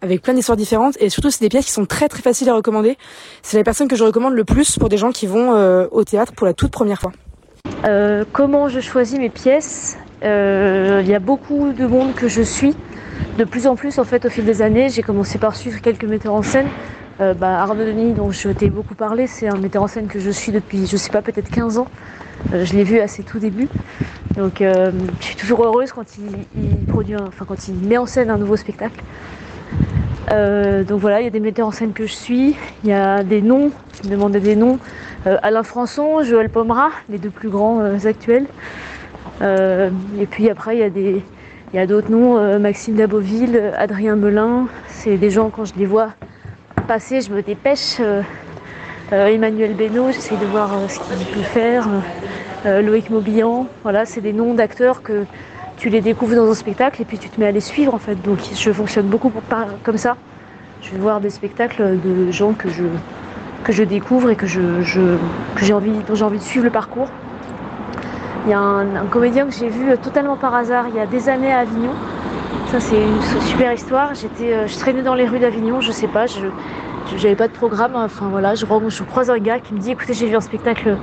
avec 0.02 0.22
plein 0.22 0.34
d'histoires 0.34 0.58
différentes. 0.58 0.98
Et 1.00 1.10
surtout, 1.10 1.32
c'est 1.32 1.42
des 1.42 1.50
pièces 1.50 1.66
qui 1.66 1.72
sont 1.72 1.86
très 1.86 2.10
très 2.10 2.22
faciles 2.22 2.50
à 2.50 2.56
recommander. 2.56 2.98
C'est 3.42 3.58
la 3.58 3.64
personne 3.64 3.88
que 3.88 3.96
je 3.96 4.04
recommande 4.04 4.34
le 4.34 4.44
plus 4.44 4.78
pour 4.78 4.90
des 4.90 4.98
gens 4.98 5.12
qui 5.12 5.28
vont 5.28 5.56
euh, 5.56 5.88
au 5.92 6.04
théâtre 6.04 6.34
pour 6.34 6.46
la 6.46 6.54
toute 6.54 6.72
première 6.72 7.00
fois. 7.00 7.14
Euh, 7.86 8.26
comment 8.32 8.70
je 8.70 8.80
choisis 8.80 9.18
mes 9.18 9.30
pièces 9.30 9.98
euh, 10.24 11.02
Il 11.04 11.10
y 11.10 11.16
a 11.16 11.20
beaucoup 11.20 11.74
de 11.74 11.86
monde 11.88 12.14
que 12.14 12.28
je 12.28 12.42
suis. 12.42 12.76
De 13.38 13.44
plus 13.44 13.66
en 13.66 13.76
plus, 13.76 13.98
en 13.98 14.04
fait, 14.04 14.26
au 14.26 14.30
fil 14.30 14.46
des 14.46 14.62
années, 14.62 14.90
j'ai 14.90 15.02
commencé 15.02 15.40
par 15.40 15.56
suivre 15.56 15.82
quelques 15.82 16.04
metteurs 16.04 16.34
en 16.34 16.44
scène. 16.44 16.68
Euh, 17.22 17.34
bah, 17.34 17.60
Arnaud 17.60 17.86
Denis, 17.86 18.14
dont 18.14 18.32
je 18.32 18.50
t'ai 18.50 18.70
beaucoup 18.70 18.94
parlé, 18.94 19.26
c'est 19.26 19.48
un 19.48 19.58
metteur 19.58 19.84
en 19.84 19.88
scène 19.88 20.08
que 20.08 20.20
je 20.20 20.30
suis 20.30 20.52
depuis, 20.52 20.86
je 20.86 20.96
sais 20.98 21.10
pas, 21.10 21.22
peut-être 21.22 21.50
15 21.50 21.80
ans. 21.80 21.88
je 22.54 22.74
l'ai 22.74 22.84
vu 22.84 23.00
à 23.00 23.08
ses 23.08 23.24
tout 23.24 23.40
débuts. 23.40 23.70
Donc, 24.36 24.58
je 24.60 24.92
suis 25.20 25.36
toujours 25.36 25.64
heureuse 25.64 25.92
quand 25.92 26.06
il, 26.18 26.86
produit, 26.86 27.16
enfin, 27.16 27.46
quand 27.48 27.68
il 27.68 27.76
met 27.76 27.98
en 27.98 28.06
scène 28.06 28.30
un 28.30 28.38
nouveau 28.38 28.58
spectacle. 28.58 29.02
donc 30.30 31.00
voilà, 31.00 31.22
il 31.22 31.24
y 31.24 31.28
a 31.28 31.32
des 31.32 31.40
metteurs 31.40 31.68
en 31.68 31.72
scène 31.72 31.94
que 31.94 32.06
je 32.06 32.14
suis, 32.14 32.56
il 32.84 32.90
y 32.90 32.94
a 32.94 33.24
des 33.24 33.42
noms, 33.42 33.72
qui 33.94 34.08
me 34.08 34.12
demandaient 34.12 34.40
des 34.40 34.56
noms. 34.56 34.80
Euh, 35.28 35.38
Alain 35.44 35.62
Françon, 35.62 36.24
Joël 36.24 36.50
Pomera, 36.50 36.90
les 37.08 37.20
deux 37.20 37.30
plus 37.30 37.50
grands 37.50 37.80
euh, 37.82 37.98
actuels. 38.06 38.48
Euh, 39.42 39.92
et 40.20 40.26
puis 40.26 40.50
après, 40.50 40.78
il 40.78 41.22
y 41.74 41.78
a 41.78 41.86
d'autres 41.86 42.10
noms, 42.10 42.60
Maxime 42.60 42.96
Daboville, 42.96 43.72
Adrien 43.78 44.16
Melin. 44.16 44.68
C'est 44.88 45.18
des 45.18 45.30
gens, 45.30 45.50
quand 45.50 45.66
je 45.66 45.74
les 45.76 45.86
vois 45.86 46.10
passer, 46.88 47.22
je 47.22 47.32
me 47.32 47.42
dépêche. 47.42 48.02
Emmanuel 49.12 49.76
Benoît, 49.76 50.12
j'essaie 50.12 50.38
de 50.38 50.46
voir 50.46 50.72
ce 50.90 51.00
qu'il 51.00 51.26
peut 51.34 51.42
faire. 51.42 51.88
Loïc 52.66 53.10
Mobillan, 53.10 53.68
voilà, 53.84 54.06
c'est 54.06 54.22
des 54.22 54.34
noms 54.34 54.54
d'acteurs 54.54 55.02
que 55.02 55.26
tu 55.78 55.90
les 55.90 56.02
découvres 56.02 56.36
dans 56.36 56.50
un 56.50 56.56
spectacle 56.56 57.02
et 57.02 57.06
puis 57.06 57.18
tu 57.18 57.30
te 57.30 57.40
mets 57.40 57.48
à 57.48 57.52
les 57.52 57.62
suivre 57.62 57.94
en 57.94 58.00
fait. 58.00 58.16
Donc 58.16 58.40
je 58.54 58.72
fonctionne 58.72 59.08
beaucoup 59.08 59.32
comme 59.84 59.98
ça. 59.98 60.18
Je 60.82 60.92
vais 60.92 60.98
voir 60.98 61.20
des 61.20 61.30
spectacles 61.30 62.00
de 62.00 62.32
gens 62.32 62.54
que 62.54 62.70
je, 62.70 62.84
que 63.64 63.72
je 63.72 63.84
découvre 63.84 64.30
et 64.30 64.36
que 64.36 64.48
je, 64.48 64.62
j'ai 65.58 65.74
envie, 65.74 65.92
dont 66.08 66.16
j'ai 66.16 66.26
envie 66.26 66.40
de 66.40 66.44
suivre 66.44 66.66
le 66.66 66.72
parcours. 66.72 67.08
Il 68.46 68.52
y 68.52 68.54
a 68.54 68.60
un, 68.60 69.06
comédien 69.10 69.46
que 69.46 69.54
j'ai 69.54 69.70
vu 69.70 69.96
totalement 69.98 70.36
par 70.36 70.56
hasard 70.56 70.86
il 70.90 70.96
y 70.96 71.00
a 71.00 71.06
des 71.06 71.30
années 71.30 71.52
à 71.52 71.60
Avignon, 71.60 71.94
Ça, 72.72 72.80
c'est 72.80 73.00
une 73.00 73.22
super 73.42 73.72
histoire. 73.72 74.16
J'étais, 74.16 74.54
euh, 74.54 74.68
je 74.68 74.78
traînais 74.80 75.04
dans 75.04 75.14
les 75.14 75.28
rues 75.28 75.40
d'Avignon, 75.40 75.80
je 75.80 75.92
sais 75.92 76.08
pas, 76.08 76.26
je 76.26 76.48
n'avais 77.12 77.36
pas 77.36 77.48
de 77.48 77.54
programme. 77.54 77.96
Enfin 77.96 78.30
voilà, 78.30 78.56
je, 78.56 78.66
je, 78.66 79.04
croise 79.04 79.30
un 79.30 79.38
gars 79.38 79.60
qui 79.60 79.76
me 79.76 79.80
dit 79.80 79.92
écoutez, 79.92 80.14
j'ai 80.14 80.28
vu 80.28 80.36
un 80.36 80.42
spectacle 80.42 80.98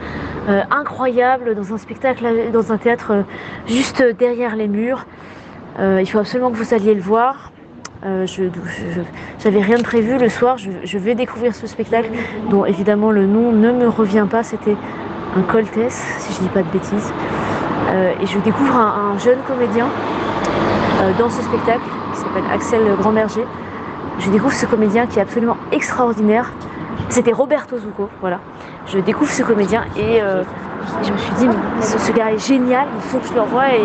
euh, 0.48 0.62
incroyable 0.70 1.54
dans 1.54 1.72
un 1.72 1.78
spectacle, 1.78 2.26
dans 2.52 2.72
un 2.72 2.76
théâtre 2.76 3.12
euh, 3.12 3.22
juste 3.66 4.02
derrière 4.18 4.56
les 4.56 4.66
murs. 4.66 5.06
il 5.78 6.06
faut 6.06 6.18
absolument 6.18 6.50
que 6.50 6.56
vous 6.56 6.74
alliez 6.74 6.94
le 6.94 7.02
voir. 7.02 7.52
Je 8.02 8.44
n'avais 9.44 9.60
rien 9.60 9.78
de 9.78 9.82
prévu 9.82 10.18
le 10.18 10.28
soir. 10.28 10.56
Je, 10.56 10.98
vais 10.98 11.14
découvrir 11.14 11.54
ce 11.54 11.66
spectacle 11.66 12.10
dont 12.50 12.64
évidemment 12.64 13.10
le 13.10 13.26
nom 13.26 13.52
ne 13.52 13.72
me 13.72 13.88
revient 13.88 14.26
pas. 14.30 14.42
C'était 14.42 14.76
un 15.36 15.42
Coltès, 15.42 15.92
si 16.18 16.32
je 16.34 16.40
dis 16.40 16.48
pas 16.48 16.62
de 16.62 16.70
bêtises. 16.70 17.12
et 18.20 18.26
je 18.26 18.38
découvre 18.38 18.76
un 18.76 19.18
jeune 19.18 19.40
comédien 19.46 19.88
euh, 21.00 21.12
dans 21.16 21.30
ce 21.30 21.40
spectacle 21.42 21.84
qui 22.12 22.18
s'appelle 22.18 22.42
Axel 22.52 22.82
Grandberger. 22.98 23.44
Je 24.18 24.30
découvre 24.30 24.52
ce 24.52 24.66
comédien 24.66 25.06
qui 25.06 25.20
est 25.20 25.22
absolument 25.22 25.56
extraordinaire. 25.70 26.52
C'était 27.08 27.32
Roberto 27.32 27.78
Zucco, 27.78 28.08
voilà. 28.20 28.40
Je 28.86 28.98
découvre 28.98 29.30
ce 29.30 29.44
comédien 29.44 29.84
et, 29.96 30.20
euh, 30.20 30.42
je 31.02 31.12
me 31.12 31.18
suis 31.18 31.32
dit, 31.34 31.46
ce, 31.80 32.12
gars 32.12 32.32
est 32.32 32.44
génial, 32.44 32.88
il 32.96 33.02
faut 33.02 33.18
que 33.18 33.28
je 33.28 33.34
le 33.34 33.42
revoie. 33.42 33.68
Et, 33.74 33.80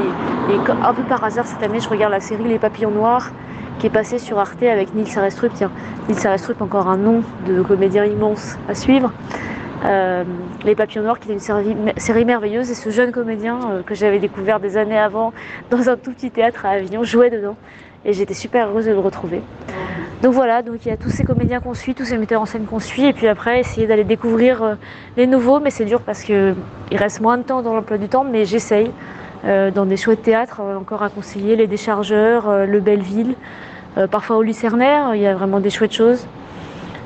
un 0.83 0.93
peu 0.93 1.03
par 1.03 1.23
hasard, 1.23 1.45
cette 1.45 1.61
année, 1.61 1.79
je 1.79 1.87
regarde 1.87 2.11
la 2.11 2.19
série 2.19 2.43
Les 2.45 2.57
Papillons 2.57 2.91
Noirs 2.91 3.29
qui 3.83 3.87
est 3.87 3.89
passée 3.89 4.17
sur 4.17 4.39
Arte 4.39 4.63
avec 4.63 4.95
Nils 4.95 5.19
Arestrup. 5.19 5.51
Tiens, 5.55 5.69
Nils 6.07 6.25
Arestrup, 6.25 6.61
encore 6.61 6.87
un 6.87 6.95
nom 6.95 7.21
de 7.45 7.61
comédien 7.61 8.05
immense 8.05 8.57
à 8.69 8.75
suivre. 8.75 9.11
Euh, 9.83 10.23
les 10.63 10.73
Papillons 10.73 11.03
Noirs, 11.03 11.19
qui 11.19 11.29
était 11.29 11.33
une 11.33 11.93
série, 11.97 12.23
merveilleuse, 12.23 12.71
et 12.71 12.75
ce 12.75 12.91
jeune 12.91 13.11
comédien 13.11 13.59
euh, 13.59 13.83
que 13.83 13.93
j'avais 13.93 14.19
découvert 14.19 14.61
des 14.61 14.77
années 14.77 14.97
avant 14.97 15.33
dans 15.69 15.89
un 15.89 15.97
tout 15.97 16.13
petit 16.13 16.31
théâtre 16.31 16.65
à 16.65 16.69
Avignon 16.69 17.03
jouait 17.03 17.29
dedans, 17.29 17.57
et 18.05 18.13
j'étais 18.13 18.33
super 18.33 18.69
heureuse 18.69 18.85
de 18.85 18.91
le 18.91 18.99
retrouver. 18.99 19.41
Donc 20.21 20.33
voilà, 20.33 20.61
donc 20.61 20.85
il 20.85 20.87
y 20.87 20.91
a 20.91 20.95
tous 20.95 21.09
ces 21.09 21.25
comédiens 21.25 21.59
qu'on 21.59 21.73
suit, 21.73 21.93
tous 21.93 22.05
ces 22.05 22.17
metteurs 22.17 22.39
en 22.41 22.45
scène 22.45 22.63
qu'on 22.63 22.79
suit, 22.79 23.07
et 23.07 23.11
puis 23.11 23.27
après 23.27 23.59
essayer 23.59 23.85
d'aller 23.85 24.05
découvrir 24.05 24.63
euh, 24.63 24.75
les 25.17 25.27
nouveaux, 25.27 25.59
mais 25.59 25.71
c'est 25.71 25.83
dur 25.83 25.99
parce 25.99 26.23
qu'il 26.23 26.55
reste 26.93 27.19
moins 27.19 27.37
de 27.37 27.43
temps 27.43 27.61
dans 27.61 27.73
l'emploi 27.73 27.97
du 27.97 28.07
temps, 28.07 28.23
mais 28.23 28.45
j'essaye 28.45 28.91
dans 29.75 29.85
des 29.85 29.97
chouettes 29.97 30.21
théâtres 30.21 30.61
encore 30.61 31.03
à 31.03 31.09
conseiller, 31.09 31.57
les 31.57 31.67
Déchargeurs, 31.67 32.65
le 32.65 32.79
Belleville, 32.79 33.35
parfois 34.09 34.37
au 34.37 34.41
Lucernaire, 34.41 35.15
il 35.15 35.21
y 35.21 35.27
a 35.27 35.33
vraiment 35.35 35.59
des 35.59 35.69
chouettes 35.69 35.93
choses. 35.93 36.25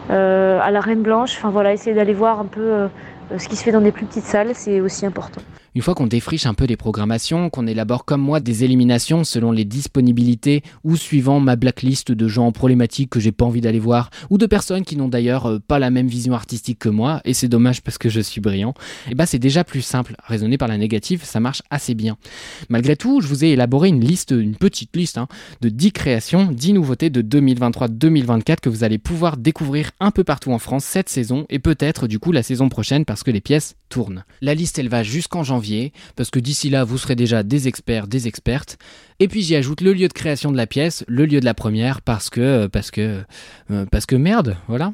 Euh, 0.10 0.60
à 0.62 0.72
la 0.72 0.80
Reine 0.80 1.02
Blanche. 1.02 1.36
Enfin 1.38 1.50
voilà, 1.50 1.74
essayer 1.74 1.94
d'aller 1.94 2.14
voir 2.14 2.40
un 2.40 2.46
peu 2.46 2.62
euh, 2.62 2.88
ce 3.38 3.48
qui 3.50 3.58
se 3.58 3.64
fait 3.64 3.72
dans 3.72 3.82
des 3.82 3.92
plus 3.92 4.06
petites 4.06 4.24
salles, 4.24 4.52
c'est 4.54 4.80
aussi 4.80 5.06
important. 5.06 5.42
Une 5.78 5.84
fois 5.84 5.94
qu'on 5.94 6.08
défriche 6.08 6.48
un 6.48 6.56
peu 6.56 6.66
les 6.66 6.76
programmations, 6.76 7.52
qu'on 7.52 7.68
élabore 7.68 8.04
comme 8.04 8.22
moi 8.22 8.40
des 8.40 8.64
éliminations 8.64 9.24
selon 9.24 9.52
les 9.52 9.64
disponibilités 9.64 10.64
ou 10.84 10.98
suivant 10.98 11.40
ma 11.40 11.56
blacklist 11.56 12.12
de 12.12 12.28
gens 12.28 12.52
problématiques 12.52 13.12
que 13.12 13.20
j'ai 13.20 13.32
pas 13.32 13.46
envie 13.46 13.62
d'aller 13.62 13.78
voir, 13.78 14.10
ou 14.32 14.40
de 14.40 14.48
personnes 14.48 14.84
qui 14.84 14.96
n'ont 14.98 15.08
d'ailleurs 15.08 15.46
euh, 15.46 15.60
pas 15.60 15.78
la 15.78 15.92
même 15.92 16.08
vision 16.08 16.34
artistique 16.34 16.80
que 16.80 16.90
moi, 16.90 17.22
et 17.26 17.36
c'est 17.36 17.48
dommage 17.48 17.84
parce 17.84 18.00
que 18.00 18.10
je 18.10 18.20
suis 18.22 18.42
brillant, 18.42 18.72
et 18.72 19.10
eh 19.12 19.14
bah 19.14 19.18
ben, 19.18 19.26
c'est 19.28 19.38
déjà 19.38 19.64
plus 19.64 19.84
simple. 19.84 20.16
Raisonner 20.26 20.58
par 20.58 20.68
la 20.68 20.80
négative, 20.80 21.24
ça 21.24 21.40
marche 21.40 21.62
assez 21.70 21.94
bien. 21.94 22.18
Malgré 22.70 22.96
tout, 22.96 23.22
je 23.22 23.28
vous 23.28 23.46
ai 23.46 23.50
élaboré 23.50 23.90
une 23.90 24.04
liste, 24.04 24.32
une 24.32 24.56
petite 24.56 24.96
liste, 24.96 25.20
hein, 25.20 25.28
de 25.62 25.70
10 25.70 25.92
créations, 25.92 26.52
10 26.52 26.74
nouveautés 26.74 27.12
de 27.12 27.22
2023-2024 27.22 28.62
que 28.64 28.70
vous 28.70 28.84
allez 28.84 28.98
pouvoir 28.98 29.38
découvrir 29.38 29.92
un 30.00 30.10
peu 30.10 30.24
partout 30.24 30.52
en 30.52 30.58
France 30.58 30.86
cette 30.86 31.10
saison, 31.10 31.46
et 31.52 31.60
peut-être 31.60 32.08
du 32.08 32.18
coup 32.18 32.32
la 32.32 32.42
saison 32.42 32.68
prochaine 32.68 33.06
parce 33.06 33.22
que 33.22 33.30
les 33.30 33.42
pièces 33.42 33.76
tournent. 33.90 34.24
La 34.42 34.56
liste 34.56 34.80
elle 34.80 34.90
va 34.90 35.04
jusqu'en 35.04 35.44
janvier 35.44 35.67
parce 36.16 36.30
que 36.30 36.40
d'ici 36.40 36.70
là, 36.70 36.84
vous 36.84 36.98
serez 36.98 37.16
déjà 37.16 37.44
des 37.44 37.68
experts, 37.68 38.08
des 38.08 38.28
expertes. 38.28 38.78
Et 39.20 39.28
puis 39.28 39.42
j'y 39.42 39.56
ajoute 39.56 39.82
le 39.82 39.94
lieu 39.94 40.08
de 40.08 40.14
création 40.14 40.52
de 40.52 40.58
la 40.58 40.68
pièce, 40.68 41.04
le 41.08 41.26
lieu 41.26 41.40
de 41.40 41.46
la 41.46 41.54
première, 41.54 42.02
parce 42.02 42.30
que, 42.30 42.68
parce 42.68 42.92
que, 42.92 43.22
euh, 43.72 43.86
parce 43.92 44.06
que 44.06 44.16
merde, 44.16 44.58
voilà. 44.68 44.94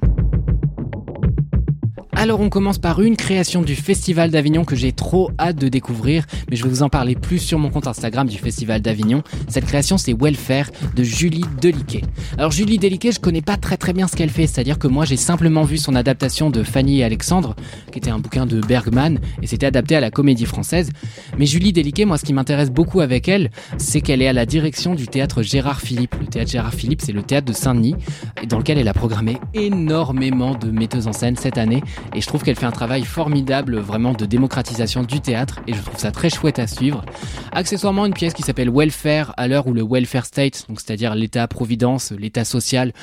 Alors 2.15 2.39
on 2.39 2.49
commence 2.49 2.77
par 2.77 3.01
une 3.01 3.17
création 3.17 3.63
du 3.63 3.75
Festival 3.75 4.29
d'Avignon 4.29 4.63
que 4.65 4.75
j'ai 4.75 4.91
trop 4.91 5.31
hâte 5.39 5.57
de 5.57 5.67
découvrir, 5.67 6.25
mais 6.49 6.55
je 6.55 6.63
vais 6.63 6.69
vous 6.69 6.83
en 6.83 6.89
parler 6.89 7.15
plus 7.15 7.39
sur 7.39 7.57
mon 7.57 7.69
compte 7.69 7.87
Instagram 7.87 8.27
du 8.27 8.37
Festival 8.37 8.81
d'Avignon. 8.81 9.23
Cette 9.47 9.65
création 9.65 9.97
c'est 9.97 10.13
Welfare 10.13 10.67
de 10.95 11.03
Julie 11.03 11.43
Deliquet. 11.59 12.03
Alors 12.37 12.51
Julie 12.51 12.77
Deliquet, 12.77 13.11
je 13.11 13.19
connais 13.19 13.41
pas 13.41 13.57
très 13.57 13.77
très 13.77 13.93
bien 13.93 14.07
ce 14.07 14.15
qu'elle 14.15 14.29
fait, 14.29 14.47
c'est-à-dire 14.47 14.77
que 14.77 14.87
moi 14.87 15.05
j'ai 15.05 15.17
simplement 15.17 15.63
vu 15.63 15.77
son 15.77 15.95
adaptation 15.95 16.49
de 16.49 16.63
Fanny 16.63 16.99
et 16.99 17.03
Alexandre, 17.03 17.55
qui 17.91 17.97
était 17.97 18.11
un 18.11 18.19
bouquin 18.19 18.45
de 18.45 18.61
Bergman, 18.61 19.19
et 19.41 19.47
c'était 19.47 19.65
adapté 19.65 19.95
à 19.95 19.99
la 19.99 20.11
comédie 20.11 20.45
française. 20.45 20.91
Mais 21.37 21.47
Julie 21.47 21.73
Deliquet, 21.73 22.05
moi 22.05 22.17
ce 22.17 22.25
qui 22.25 22.33
m'intéresse 22.33 22.69
beaucoup 22.69 23.01
avec 23.01 23.27
elle, 23.27 23.49
c'est 23.77 24.01
qu'elle 24.01 24.21
est 24.21 24.27
à 24.27 24.33
la 24.33 24.45
direction 24.45 24.93
du 24.93 25.07
théâtre 25.07 25.41
Gérard 25.41 25.81
Philippe. 25.81 26.15
Le 26.19 26.27
théâtre 26.27 26.51
Gérard 26.51 26.73
Philippe, 26.73 27.01
c'est 27.01 27.11
le 27.11 27.23
théâtre 27.23 27.47
de 27.47 27.53
Saint-Denis, 27.53 27.95
dans 28.47 28.59
lequel 28.59 28.77
elle 28.77 28.87
a 28.87 28.93
programmé 28.93 29.39
énormément 29.55 30.55
de 30.55 30.69
metteuses 30.69 31.07
en 31.07 31.13
scène 31.13 31.35
cette 31.35 31.57
année 31.57 31.81
et 32.15 32.21
je 32.21 32.27
trouve 32.27 32.43
qu'elle 32.43 32.55
fait 32.55 32.65
un 32.65 32.71
travail 32.71 33.03
formidable 33.03 33.77
vraiment 33.79 34.13
de 34.13 34.25
démocratisation 34.25 35.03
du 35.03 35.21
théâtre 35.21 35.59
et 35.67 35.73
je 35.73 35.81
trouve 35.81 35.99
ça 35.99 36.11
très 36.11 36.29
chouette 36.29 36.59
à 36.59 36.67
suivre. 36.67 37.03
Accessoirement 37.51 38.05
une 38.05 38.13
pièce 38.13 38.33
qui 38.33 38.43
s'appelle 38.43 38.69
Welfare 38.71 39.33
à 39.37 39.47
l'heure 39.47 39.67
où 39.67 39.73
le 39.73 39.83
welfare 39.83 40.25
state, 40.25 40.65
donc 40.67 40.79
c'est-à-dire 40.79 41.15
l'état 41.15 41.47
providence, 41.47 42.11
l'état 42.11 42.45
social, 42.45 42.93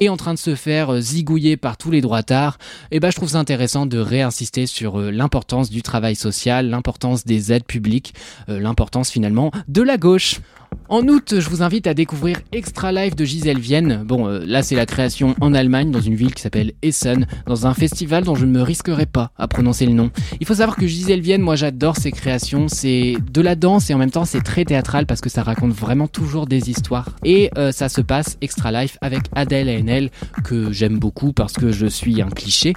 est 0.00 0.08
en 0.08 0.16
train 0.16 0.34
de 0.34 0.38
se 0.38 0.54
faire 0.54 0.94
euh, 0.94 1.00
zigouiller 1.00 1.56
par 1.56 1.76
tous 1.76 1.90
les 1.90 2.00
droitards, 2.00 2.58
et 2.90 3.00
ben 3.00 3.10
je 3.10 3.16
trouve 3.16 3.30
ça 3.30 3.38
intéressant 3.38 3.86
de 3.86 3.98
réinsister 3.98 4.66
sur 4.66 4.98
euh, 4.98 5.10
l'importance 5.10 5.70
du 5.70 5.82
travail 5.82 6.16
social, 6.16 6.68
l'importance 6.68 7.24
des 7.24 7.52
aides 7.52 7.64
publiques, 7.64 8.14
euh, 8.48 8.60
l'importance 8.60 9.10
finalement 9.10 9.50
de 9.68 9.82
la 9.82 9.96
gauche. 9.96 10.40
En 10.88 11.06
août, 11.08 11.34
je 11.38 11.48
vous 11.48 11.62
invite 11.62 11.88
à 11.88 11.94
découvrir 11.94 12.38
Extra 12.52 12.92
Life 12.92 13.16
de 13.16 13.24
Gisèle 13.24 13.58
Vienne. 13.58 14.02
Bon, 14.04 14.26
là 14.26 14.62
c'est 14.62 14.76
la 14.76 14.86
création 14.86 15.34
en 15.40 15.52
Allemagne, 15.52 15.90
dans 15.90 16.00
une 16.00 16.14
ville 16.14 16.32
qui 16.32 16.42
s'appelle 16.42 16.72
Essen, 16.82 17.26
dans 17.46 17.66
un 17.66 17.74
festival 17.74 18.22
dont 18.22 18.36
je 18.36 18.46
ne 18.50 18.58
me 18.58 18.62
risquerai 18.62 19.06
pas 19.06 19.30
à 19.38 19.48
prononcer 19.48 19.86
le 19.86 19.92
nom. 19.92 20.10
Il 20.40 20.46
faut 20.46 20.54
savoir 20.54 20.76
que 20.76 20.86
Gisèle 20.86 21.20
Vienne, 21.20 21.42
moi 21.42 21.56
j'adore 21.56 21.96
ses 21.96 22.10
créations, 22.10 22.68
c'est 22.68 23.14
de 23.32 23.40
la 23.40 23.54
danse 23.54 23.90
et 23.90 23.94
en 23.94 23.98
même 23.98 24.10
temps 24.10 24.24
c'est 24.24 24.40
très 24.40 24.64
théâtral 24.64 25.06
parce 25.06 25.20
que 25.20 25.28
ça 25.28 25.42
raconte 25.42 25.72
vraiment 25.72 26.08
toujours 26.08 26.46
des 26.46 26.70
histoires. 26.70 27.08
Et 27.24 27.50
euh, 27.56 27.72
ça 27.72 27.88
se 27.88 28.00
passe 28.00 28.36
Extra 28.40 28.72
Life 28.72 28.98
avec 29.00 29.22
Adèle 29.34 29.68
ANL, 29.68 30.10
que 30.44 30.72
j'aime 30.72 30.98
beaucoup 30.98 31.32
parce 31.32 31.52
que 31.54 31.70
je 31.70 31.86
suis 31.86 32.20
un 32.22 32.28
cliché. 32.28 32.74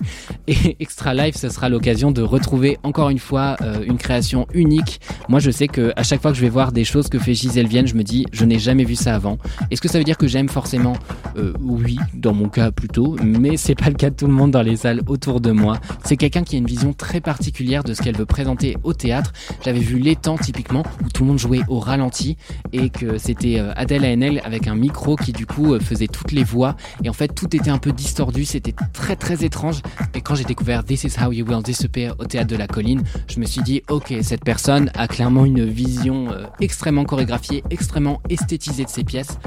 Et 0.47 0.77
Extra 0.79 1.13
Life, 1.13 1.35
ce 1.37 1.49
sera 1.49 1.69
l'occasion 1.69 2.11
de 2.11 2.21
retrouver 2.21 2.77
encore 2.83 3.09
une 3.09 3.19
fois 3.19 3.55
euh, 3.61 3.83
une 3.85 3.97
création 3.97 4.47
unique. 4.53 5.01
Moi 5.29 5.39
je 5.39 5.51
sais 5.51 5.67
que 5.67 5.91
à 5.95 6.03
chaque 6.03 6.21
fois 6.21 6.31
que 6.31 6.37
je 6.37 6.41
vais 6.41 6.49
voir 6.49 6.71
des 6.71 6.83
choses 6.83 7.09
que 7.09 7.19
fait 7.19 7.33
Gisèle 7.33 7.67
Vienne, 7.67 7.87
je 7.87 7.95
me 7.95 8.03
dis, 8.03 8.25
je 8.31 8.45
n'ai 8.45 8.59
jamais 8.59 8.83
vu 8.83 8.95
ça 8.95 9.15
avant. 9.15 9.37
Est-ce 9.71 9.81
que 9.81 9.87
ça 9.89 9.97
veut 9.97 10.03
dire 10.03 10.17
que 10.17 10.27
j'aime 10.27 10.49
forcément? 10.49 10.93
Euh, 11.37 11.53
Oui, 11.59 11.97
dans 12.13 12.33
mon 12.33 12.49
cas 12.49 12.71
plutôt, 12.71 13.15
mais 13.23 13.57
c'est 13.57 13.75
pas 13.75 13.89
le 13.89 13.95
cas 13.95 14.09
de 14.09 14.15
tout 14.15 14.27
le 14.27 14.33
monde 14.33 14.51
dans 14.51 14.61
les 14.61 14.75
salles 14.75 15.01
autour 15.07 15.41
de 15.41 15.51
moi. 15.51 15.62
C'est 16.03 16.17
quelqu'un 16.17 16.43
qui 16.43 16.55
a 16.55 16.59
une 16.59 16.65
vision 16.65 16.93
très 16.93 17.21
particulière 17.21 17.83
de 17.83 17.93
ce 17.93 18.01
qu'elle 18.01 18.15
veut 18.15 18.25
présenter 18.25 18.77
au 18.83 18.93
théâtre. 18.93 19.33
J'avais 19.63 19.79
vu 19.79 19.97
l'étang 19.97 20.37
typiquement 20.37 20.83
où 21.03 21.09
tout 21.09 21.23
le 21.23 21.29
monde 21.29 21.39
jouait 21.39 21.61
au 21.67 21.79
ralenti 21.79 22.37
et 22.71 22.89
que 22.89 23.17
c'était 23.17 23.59
euh, 23.59 23.71
Adèle 23.75 24.05
ANL 24.05 24.41
avec 24.43 24.67
un 24.67 24.75
micro 24.75 25.15
qui 25.15 25.31
du 25.31 25.45
coup 25.45 25.73
euh, 25.73 25.79
faisait 25.79 26.07
toutes 26.07 26.31
les 26.31 26.43
voix 26.43 26.75
et 27.03 27.09
en 27.09 27.13
fait 27.13 27.29
tout 27.29 27.55
était 27.55 27.69
un 27.69 27.77
peu 27.77 27.91
distordu, 27.91 28.45
c'était 28.45 28.75
très 28.93 29.15
très 29.15 29.43
étrange. 29.43 29.81
Et 30.13 30.21
quand 30.21 30.35
j'ai 30.35 30.43
découvert 30.43 30.83
This 30.83 31.03
is 31.03 31.15
how 31.19 31.31
you 31.31 31.45
will 31.45 31.63
disappear 31.63 32.15
au 32.19 32.25
théâtre 32.25 32.49
de 32.49 32.55
la 32.55 32.67
colline, 32.67 33.03
je 33.27 33.39
me 33.39 33.45
suis 33.45 33.61
dit 33.61 33.81
ok 33.89 34.13
cette 34.21 34.43
personne 34.43 34.91
a 34.95 35.07
clairement 35.07 35.45
une 35.45 35.65
vision 35.65 36.27
extrêmement 36.59 37.05
chorégraphiée, 37.05 37.63
extrêmement 37.69 38.21
esthétisé 38.29 38.83
de 38.83 38.89
ses 38.89 39.03
pièces. 39.03 39.37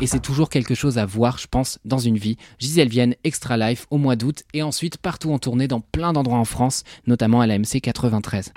Et 0.00 0.06
c'est 0.06 0.20
toujours 0.20 0.48
quelque 0.48 0.74
chose 0.74 0.96
à 0.96 1.04
voir, 1.04 1.36
je 1.36 1.46
pense, 1.46 1.78
dans 1.84 1.98
une 1.98 2.16
vie. 2.16 2.38
Gisèle 2.58 2.88
Vienne, 2.88 3.14
Extra 3.22 3.58
Life, 3.58 3.86
au 3.90 3.98
mois 3.98 4.16
d'août, 4.16 4.44
et 4.54 4.62
ensuite 4.62 4.96
partout 4.96 5.30
en 5.30 5.38
tournée 5.38 5.59
dans 5.68 5.80
plein 5.80 6.12
d'endroits 6.12 6.38
en 6.38 6.44
France, 6.44 6.84
notamment 7.06 7.40
à 7.40 7.46
la 7.46 7.58
MC 7.58 7.80
93. 7.80 8.52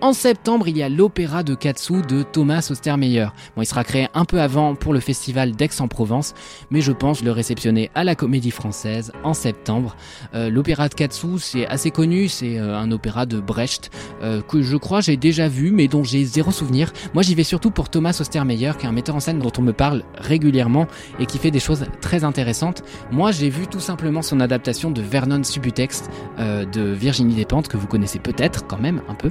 En 0.00 0.12
septembre, 0.12 0.68
il 0.68 0.76
y 0.76 0.82
a 0.82 0.88
l'opéra 0.88 1.42
de 1.42 1.54
Katsu 1.54 2.02
de 2.02 2.22
Thomas 2.22 2.68
Ostermeyer. 2.70 3.28
Bon, 3.56 3.62
il 3.62 3.66
sera 3.66 3.84
créé 3.84 4.08
un 4.14 4.24
peu 4.24 4.40
avant 4.40 4.74
pour 4.74 4.92
le 4.92 5.00
festival 5.00 5.52
d'Aix-en-Provence, 5.52 6.34
mais 6.70 6.80
je 6.80 6.92
pense 6.92 7.22
le 7.22 7.32
réceptionner 7.32 7.90
à 7.94 8.04
la 8.04 8.14
Comédie 8.14 8.50
Française 8.50 9.12
en 9.24 9.34
septembre. 9.34 9.96
Euh, 10.34 10.50
l'opéra 10.50 10.88
de 10.88 10.94
Katsu, 10.94 11.38
c'est 11.38 11.66
assez 11.66 11.90
connu, 11.90 12.28
c'est 12.28 12.58
euh, 12.58 12.78
un 12.78 12.90
opéra 12.90 13.26
de 13.26 13.40
Brecht 13.40 13.90
euh, 14.22 14.40
que 14.42 14.62
je 14.62 14.76
crois 14.76 15.00
j'ai 15.00 15.16
déjà 15.16 15.48
vu, 15.48 15.70
mais 15.70 15.88
dont 15.88 16.04
j'ai 16.04 16.24
zéro 16.24 16.50
souvenir. 16.50 16.92
Moi, 17.14 17.22
j'y 17.22 17.34
vais 17.34 17.44
surtout 17.44 17.70
pour 17.70 17.88
Thomas 17.88 18.16
Ostermeyer, 18.20 18.72
qui 18.78 18.86
est 18.86 18.88
un 18.88 18.92
metteur 18.92 19.16
en 19.16 19.20
scène 19.20 19.38
dont 19.38 19.52
on 19.58 19.62
me 19.62 19.72
parle 19.72 20.04
régulièrement 20.16 20.86
et 21.18 21.26
qui 21.26 21.38
fait 21.38 21.50
des 21.50 21.60
choses 21.60 21.86
très 22.00 22.24
intéressantes. 22.24 22.82
Moi, 23.10 23.32
j'ai 23.32 23.48
vu 23.48 23.66
tout 23.66 23.80
simplement 23.80 24.22
son 24.22 24.40
adaptation 24.40 24.90
de 24.90 25.02
Vernon 25.02 25.42
Subutex 25.42 26.04
euh, 26.48 26.64
de 26.64 26.80
Virginie 26.80 27.34
Despentes, 27.34 27.68
que 27.68 27.76
vous 27.76 27.86
connaissez 27.86 28.18
peut-être 28.18 28.66
quand 28.66 28.78
même 28.78 29.02
un 29.08 29.14
peu. 29.14 29.30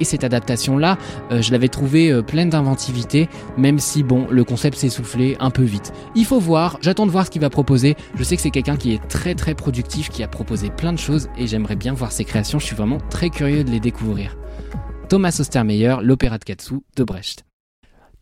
Et 0.00 0.04
cette 0.04 0.24
adaptation-là, 0.24 0.98
euh, 1.32 1.42
je 1.42 1.50
l'avais 1.52 1.68
trouvée 1.68 2.10
euh, 2.10 2.22
pleine 2.22 2.50
d'inventivité, 2.50 3.28
même 3.56 3.78
si, 3.78 4.02
bon, 4.02 4.26
le 4.30 4.44
concept 4.44 4.76
s'est 4.76 4.88
soufflé 4.88 5.36
un 5.40 5.50
peu 5.50 5.62
vite. 5.62 5.92
Il 6.14 6.24
faut 6.24 6.38
voir, 6.38 6.78
j'attends 6.80 7.06
de 7.06 7.10
voir 7.10 7.26
ce 7.26 7.30
qu'il 7.30 7.40
va 7.40 7.50
proposer. 7.50 7.96
Je 8.14 8.22
sais 8.22 8.36
que 8.36 8.42
c'est 8.42 8.50
quelqu'un 8.50 8.76
qui 8.76 8.92
est 8.92 9.08
très 9.08 9.34
très 9.34 9.54
productif, 9.54 10.10
qui 10.10 10.22
a 10.22 10.28
proposé 10.28 10.70
plein 10.70 10.92
de 10.92 10.98
choses 10.98 11.28
et 11.36 11.46
j'aimerais 11.46 11.76
bien 11.76 11.92
voir 11.92 12.12
ses 12.12 12.24
créations. 12.24 12.58
Je 12.58 12.66
suis 12.66 12.76
vraiment 12.76 12.98
très 13.10 13.30
curieux 13.30 13.64
de 13.64 13.70
les 13.70 13.80
découvrir. 13.80 14.36
Thomas 15.08 15.36
Ostermeyer, 15.40 15.96
l'opéra 16.02 16.38
de 16.38 16.44
Katsu 16.44 16.80
de 16.96 17.04
Brecht. 17.04 17.47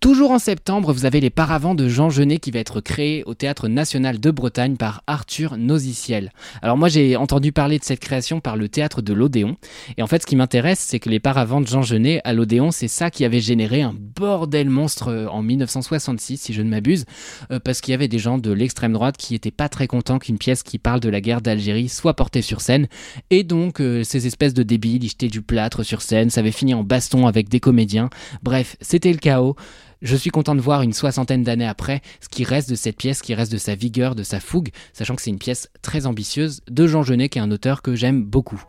Toujours 0.06 0.30
en 0.30 0.38
septembre, 0.38 0.92
vous 0.92 1.04
avez 1.04 1.18
Les 1.18 1.30
Paravents 1.30 1.74
de 1.74 1.88
Jean 1.88 2.10
Genet 2.10 2.38
qui 2.38 2.52
va 2.52 2.60
être 2.60 2.80
créé 2.80 3.24
au 3.24 3.34
Théâtre 3.34 3.66
National 3.66 4.20
de 4.20 4.30
Bretagne 4.30 4.76
par 4.76 5.02
Arthur 5.08 5.56
Noziciel. 5.56 6.30
Alors 6.62 6.76
moi 6.76 6.88
j'ai 6.88 7.16
entendu 7.16 7.50
parler 7.50 7.80
de 7.80 7.82
cette 7.82 7.98
création 7.98 8.38
par 8.38 8.56
le 8.56 8.68
Théâtre 8.68 9.02
de 9.02 9.12
l'Odéon. 9.12 9.56
Et 9.96 10.04
en 10.04 10.06
fait 10.06 10.22
ce 10.22 10.26
qui 10.28 10.36
m'intéresse 10.36 10.78
c'est 10.78 11.00
que 11.00 11.10
Les 11.10 11.18
Paravents 11.18 11.60
de 11.60 11.66
Jean 11.66 11.82
Genet 11.82 12.20
à 12.22 12.34
l'Odéon 12.34 12.70
c'est 12.70 12.86
ça 12.86 13.10
qui 13.10 13.24
avait 13.24 13.40
généré 13.40 13.82
un 13.82 13.96
bordel 13.98 14.70
monstre 14.70 15.08
euh, 15.08 15.26
en 15.26 15.42
1966 15.42 16.36
si 16.36 16.52
je 16.52 16.62
ne 16.62 16.70
m'abuse. 16.70 17.04
Euh, 17.50 17.58
parce 17.58 17.80
qu'il 17.80 17.90
y 17.90 17.94
avait 17.96 18.06
des 18.06 18.20
gens 18.20 18.38
de 18.38 18.52
l'extrême 18.52 18.92
droite 18.92 19.16
qui 19.16 19.34
étaient 19.34 19.50
pas 19.50 19.68
très 19.68 19.88
contents 19.88 20.20
qu'une 20.20 20.38
pièce 20.38 20.62
qui 20.62 20.78
parle 20.78 21.00
de 21.00 21.08
la 21.08 21.20
guerre 21.20 21.40
d'Algérie 21.40 21.88
soit 21.88 22.14
portée 22.14 22.42
sur 22.42 22.60
scène. 22.60 22.86
Et 23.30 23.42
donc 23.42 23.80
euh, 23.80 24.04
ces 24.04 24.28
espèces 24.28 24.54
de 24.54 24.62
débiles 24.62 25.02
ils 25.02 25.10
jetaient 25.10 25.26
du 25.26 25.42
plâtre 25.42 25.82
sur 25.82 26.00
scène, 26.00 26.30
ça 26.30 26.42
avait 26.42 26.52
fini 26.52 26.74
en 26.74 26.84
baston 26.84 27.26
avec 27.26 27.48
des 27.48 27.58
comédiens. 27.58 28.08
Bref, 28.44 28.76
c'était 28.80 29.10
le 29.10 29.18
chaos. 29.18 29.56
Je 30.02 30.14
suis 30.14 30.30
content 30.30 30.54
de 30.54 30.60
voir 30.60 30.82
une 30.82 30.92
soixantaine 30.92 31.42
d'années 31.42 31.66
après 31.66 32.02
ce 32.20 32.28
qui 32.28 32.44
reste 32.44 32.68
de 32.68 32.74
cette 32.74 32.96
pièce, 32.96 33.18
ce 33.18 33.22
qui 33.22 33.34
reste 33.34 33.52
de 33.52 33.58
sa 33.58 33.74
vigueur, 33.74 34.14
de 34.14 34.22
sa 34.22 34.40
fougue, 34.40 34.70
sachant 34.92 35.16
que 35.16 35.22
c'est 35.22 35.30
une 35.30 35.38
pièce 35.38 35.70
très 35.80 36.06
ambitieuse 36.06 36.60
de 36.70 36.86
Jean 36.86 37.02
Genet, 37.02 37.28
qui 37.28 37.38
est 37.38 37.42
un 37.42 37.50
auteur 37.50 37.80
que 37.80 37.94
j'aime 37.94 38.22
beaucoup. 38.22 38.62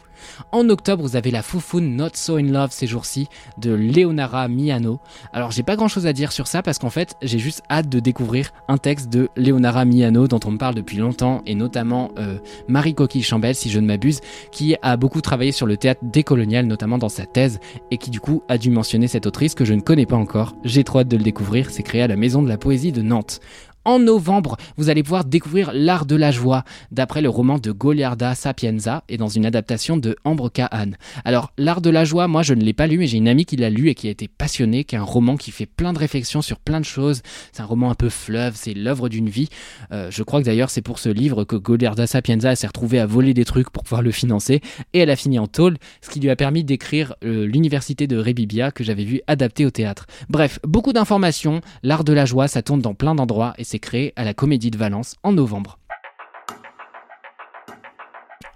En 0.51 0.69
octobre, 0.69 1.03
vous 1.03 1.15
avez 1.15 1.31
la 1.31 1.41
Foufoune 1.41 1.95
Not 1.95 2.11
So 2.13 2.37
In 2.37 2.43
Love 2.43 2.71
ces 2.71 2.87
jours-ci 2.87 3.27
de 3.57 3.73
Leonara 3.73 4.47
Miano. 4.47 4.99
Alors, 5.33 5.51
j'ai 5.51 5.63
pas 5.63 5.75
grand 5.75 5.87
chose 5.87 6.05
à 6.05 6.13
dire 6.13 6.31
sur 6.31 6.47
ça 6.47 6.61
parce 6.61 6.79
qu'en 6.79 6.89
fait, 6.89 7.15
j'ai 7.21 7.39
juste 7.39 7.63
hâte 7.69 7.89
de 7.89 7.99
découvrir 7.99 8.51
un 8.67 8.77
texte 8.77 9.09
de 9.09 9.29
Leonara 9.35 9.85
Miano 9.85 10.27
dont 10.27 10.39
on 10.45 10.51
me 10.51 10.57
parle 10.57 10.75
depuis 10.75 10.97
longtemps 10.97 11.41
et 11.45 11.55
notamment 11.55 12.11
euh, 12.17 12.37
Marie 12.67 12.93
Coquille 12.93 13.23
Chambel, 13.23 13.55
si 13.55 13.69
je 13.69 13.79
ne 13.79 13.87
m'abuse, 13.87 14.21
qui 14.51 14.75
a 14.81 14.97
beaucoup 14.97 15.21
travaillé 15.21 15.51
sur 15.51 15.65
le 15.65 15.77
théâtre 15.77 16.01
décolonial, 16.03 16.65
notamment 16.65 16.97
dans 16.97 17.09
sa 17.09 17.25
thèse, 17.25 17.59
et 17.91 17.97
qui 17.97 18.09
du 18.09 18.19
coup 18.19 18.43
a 18.47 18.57
dû 18.57 18.69
mentionner 18.69 19.07
cette 19.07 19.25
autrice 19.25 19.55
que 19.55 19.65
je 19.65 19.73
ne 19.73 19.81
connais 19.81 20.05
pas 20.05 20.15
encore. 20.15 20.55
J'ai 20.63 20.83
trop 20.83 20.99
hâte 20.99 21.07
de 21.07 21.17
le 21.17 21.23
découvrir, 21.23 21.69
c'est 21.69 21.83
créé 21.83 22.01
à 22.01 22.07
la 22.07 22.15
Maison 22.15 22.41
de 22.41 22.49
la 22.49 22.57
Poésie 22.57 22.91
de 22.91 23.01
Nantes. 23.01 23.39
En 23.87 23.99
novembre, 23.99 24.57
vous 24.75 24.89
allez 24.89 25.01
pouvoir 25.01 25.23
découvrir 25.23 25.71
L'Art 25.73 26.05
de 26.05 26.17
la 26.17 26.29
Joie, 26.29 26.65
d'après 26.91 27.21
le 27.21 27.29
roman 27.29 27.57
de 27.57 27.71
Goliarda 27.71 28.35
Sapienza 28.35 29.05
et 29.07 29.15
dans 29.15 29.29
une 29.29 29.45
adaptation 29.45 29.95
de 29.95 30.17
Ambre 30.25 30.49
Kahan. 30.49 30.91
Alors, 31.23 31.53
L'Art 31.57 31.79
de 31.79 31.89
la 31.89 32.03
Joie, 32.03 32.27
moi 32.27 32.43
je 32.43 32.53
ne 32.53 32.61
l'ai 32.61 32.73
pas 32.73 32.85
lu, 32.85 32.97
mais 32.97 33.07
j'ai 33.07 33.15
une 33.15 33.29
amie 33.29 33.45
qui 33.45 33.55
l'a 33.55 33.69
lu 33.69 33.87
et 33.87 33.95
qui 33.95 34.09
a 34.09 34.11
été 34.11 34.27
passionnée, 34.27 34.83
qui 34.83 34.95
est 34.95 34.97
un 34.97 35.03
roman 35.03 35.37
qui 35.37 35.51
fait 35.51 35.65
plein 35.65 35.93
de 35.93 35.99
réflexions 35.99 36.41
sur 36.41 36.59
plein 36.59 36.81
de 36.81 36.85
choses. 36.85 37.21
C'est 37.53 37.61
un 37.61 37.65
roman 37.65 37.89
un 37.89 37.95
peu 37.95 38.09
fleuve, 38.09 38.55
c'est 38.57 38.73
l'œuvre 38.73 39.07
d'une 39.07 39.29
vie. 39.29 39.47
Euh, 39.93 40.11
je 40.11 40.21
crois 40.21 40.41
que 40.41 40.45
d'ailleurs 40.47 40.69
c'est 40.69 40.81
pour 40.81 40.99
ce 40.99 41.07
livre 41.07 41.45
que 41.45 41.55
Goliarda 41.55 42.07
Sapienza 42.07 42.57
s'est 42.57 42.67
retrouvée 42.67 42.99
à 42.99 43.05
voler 43.05 43.33
des 43.33 43.45
trucs 43.45 43.69
pour 43.69 43.83
pouvoir 43.83 44.01
le 44.01 44.11
financer 44.11 44.59
et 44.91 44.99
elle 44.99 45.09
a 45.09 45.15
fini 45.15 45.39
en 45.39 45.47
tôle, 45.47 45.77
ce 46.01 46.09
qui 46.09 46.19
lui 46.19 46.29
a 46.29 46.35
permis 46.35 46.65
d'écrire 46.65 47.15
euh, 47.23 47.47
l'université 47.47 48.05
de 48.05 48.17
Rebibia 48.17 48.71
que 48.71 48.83
j'avais 48.83 49.05
vu 49.05 49.21
adapté 49.27 49.65
au 49.65 49.71
théâtre. 49.71 50.07
Bref, 50.27 50.59
beaucoup 50.67 50.91
d'informations. 50.91 51.61
L'Art 51.83 52.03
de 52.03 52.11
la 52.11 52.25
Joie, 52.25 52.49
ça 52.49 52.61
tourne 52.61 52.81
dans 52.81 52.93
plein 52.93 53.15
d'endroits 53.15 53.53
et 53.57 53.63
c'est 53.63 53.76
créé 53.79 54.13
à 54.15 54.23
la 54.23 54.33
Comédie 54.33 54.71
de 54.71 54.77
Valence 54.77 55.15
en 55.23 55.31
novembre. 55.31 55.79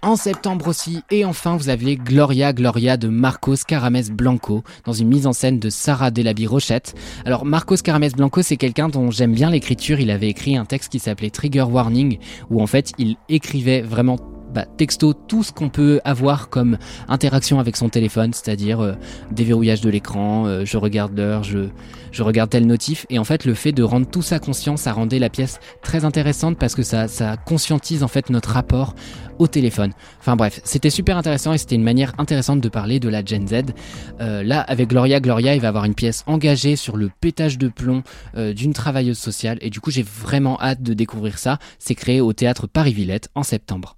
En 0.04 0.16
septembre 0.16 0.66
aussi, 0.66 1.02
et 1.12 1.24
enfin 1.24 1.56
vous 1.56 1.68
avez 1.68 1.94
Gloria 1.94 2.52
Gloria 2.52 2.96
de 2.96 3.06
Marcos 3.06 3.54
Carames 3.64 4.02
Blanco, 4.10 4.64
dans 4.84 4.92
une 4.92 5.06
mise 5.06 5.28
en 5.28 5.32
scène 5.32 5.60
de 5.60 5.70
Sarah 5.70 6.10
Delaby 6.10 6.48
Rochette. 6.48 6.96
Alors 7.24 7.44
Marcos 7.44 7.76
Carames 7.76 8.10
Blanco 8.16 8.42
c'est 8.42 8.56
quelqu'un 8.56 8.88
dont 8.88 9.12
j'aime 9.12 9.32
bien 9.32 9.48
l'écriture, 9.48 10.00
il 10.00 10.10
avait 10.10 10.28
écrit 10.28 10.56
un 10.56 10.64
texte 10.64 10.90
qui 10.90 10.98
s'appelait 10.98 11.30
Trigger 11.30 11.62
Warning, 11.62 12.18
où 12.50 12.60
en 12.60 12.66
fait 12.66 12.92
il 12.98 13.14
écrivait 13.28 13.82
vraiment 13.82 14.18
bah, 14.52 14.66
texto 14.76 15.14
tout 15.14 15.42
ce 15.42 15.52
qu'on 15.52 15.70
peut 15.70 16.00
avoir 16.04 16.48
comme 16.48 16.76
interaction 17.08 17.58
avec 17.58 17.76
son 17.76 17.88
téléphone, 17.88 18.32
c'est-à-dire 18.32 18.80
euh, 18.80 18.92
déverrouillage 19.30 19.80
de 19.80 19.88
l'écran, 19.88 20.46
euh, 20.46 20.64
je 20.64 20.76
regarde 20.76 21.16
l'heure, 21.16 21.42
je, 21.42 21.68
je 22.10 22.22
regarde 22.22 22.50
tel 22.50 22.66
notif. 22.66 23.06
Et 23.08 23.18
en 23.18 23.24
fait, 23.24 23.44
le 23.44 23.54
fait 23.54 23.72
de 23.72 23.82
rendre 23.82 24.06
tout 24.06 24.22
ça 24.22 24.38
conscient, 24.38 24.76
ça 24.76 24.92
rendait 24.92 25.18
la 25.18 25.30
pièce 25.30 25.58
très 25.82 26.04
intéressante 26.04 26.58
parce 26.58 26.74
que 26.74 26.82
ça, 26.82 27.08
ça 27.08 27.36
conscientise 27.36 28.02
en 28.02 28.08
fait 28.08 28.30
notre 28.30 28.50
rapport 28.50 28.94
au 29.38 29.46
téléphone. 29.46 29.92
Enfin 30.20 30.36
bref, 30.36 30.60
c'était 30.64 30.90
super 30.90 31.16
intéressant 31.16 31.54
et 31.54 31.58
c'était 31.58 31.74
une 31.74 31.82
manière 31.82 32.12
intéressante 32.18 32.60
de 32.60 32.68
parler 32.68 33.00
de 33.00 33.08
la 33.08 33.24
Gen 33.24 33.48
Z. 33.48 33.72
Euh, 34.20 34.42
là, 34.42 34.60
avec 34.60 34.88
Gloria, 34.88 35.20
Gloria, 35.20 35.54
il 35.54 35.60
va 35.60 35.68
avoir 35.68 35.86
une 35.86 35.94
pièce 35.94 36.24
engagée 36.26 36.76
sur 36.76 36.96
le 36.96 37.10
pétage 37.20 37.58
de 37.58 37.68
plomb 37.68 38.02
d'une 38.36 38.72
travailleuse 38.72 39.18
sociale 39.18 39.58
et 39.60 39.70
du 39.70 39.80
coup, 39.80 39.90
j'ai 39.90 40.02
vraiment 40.02 40.60
hâte 40.60 40.82
de 40.82 40.94
découvrir 40.94 41.38
ça. 41.38 41.58
C'est 41.78 41.94
créé 41.94 42.20
au 42.20 42.32
théâtre 42.32 42.66
Paris-Villette 42.66 43.30
en 43.34 43.42
septembre. 43.42 43.96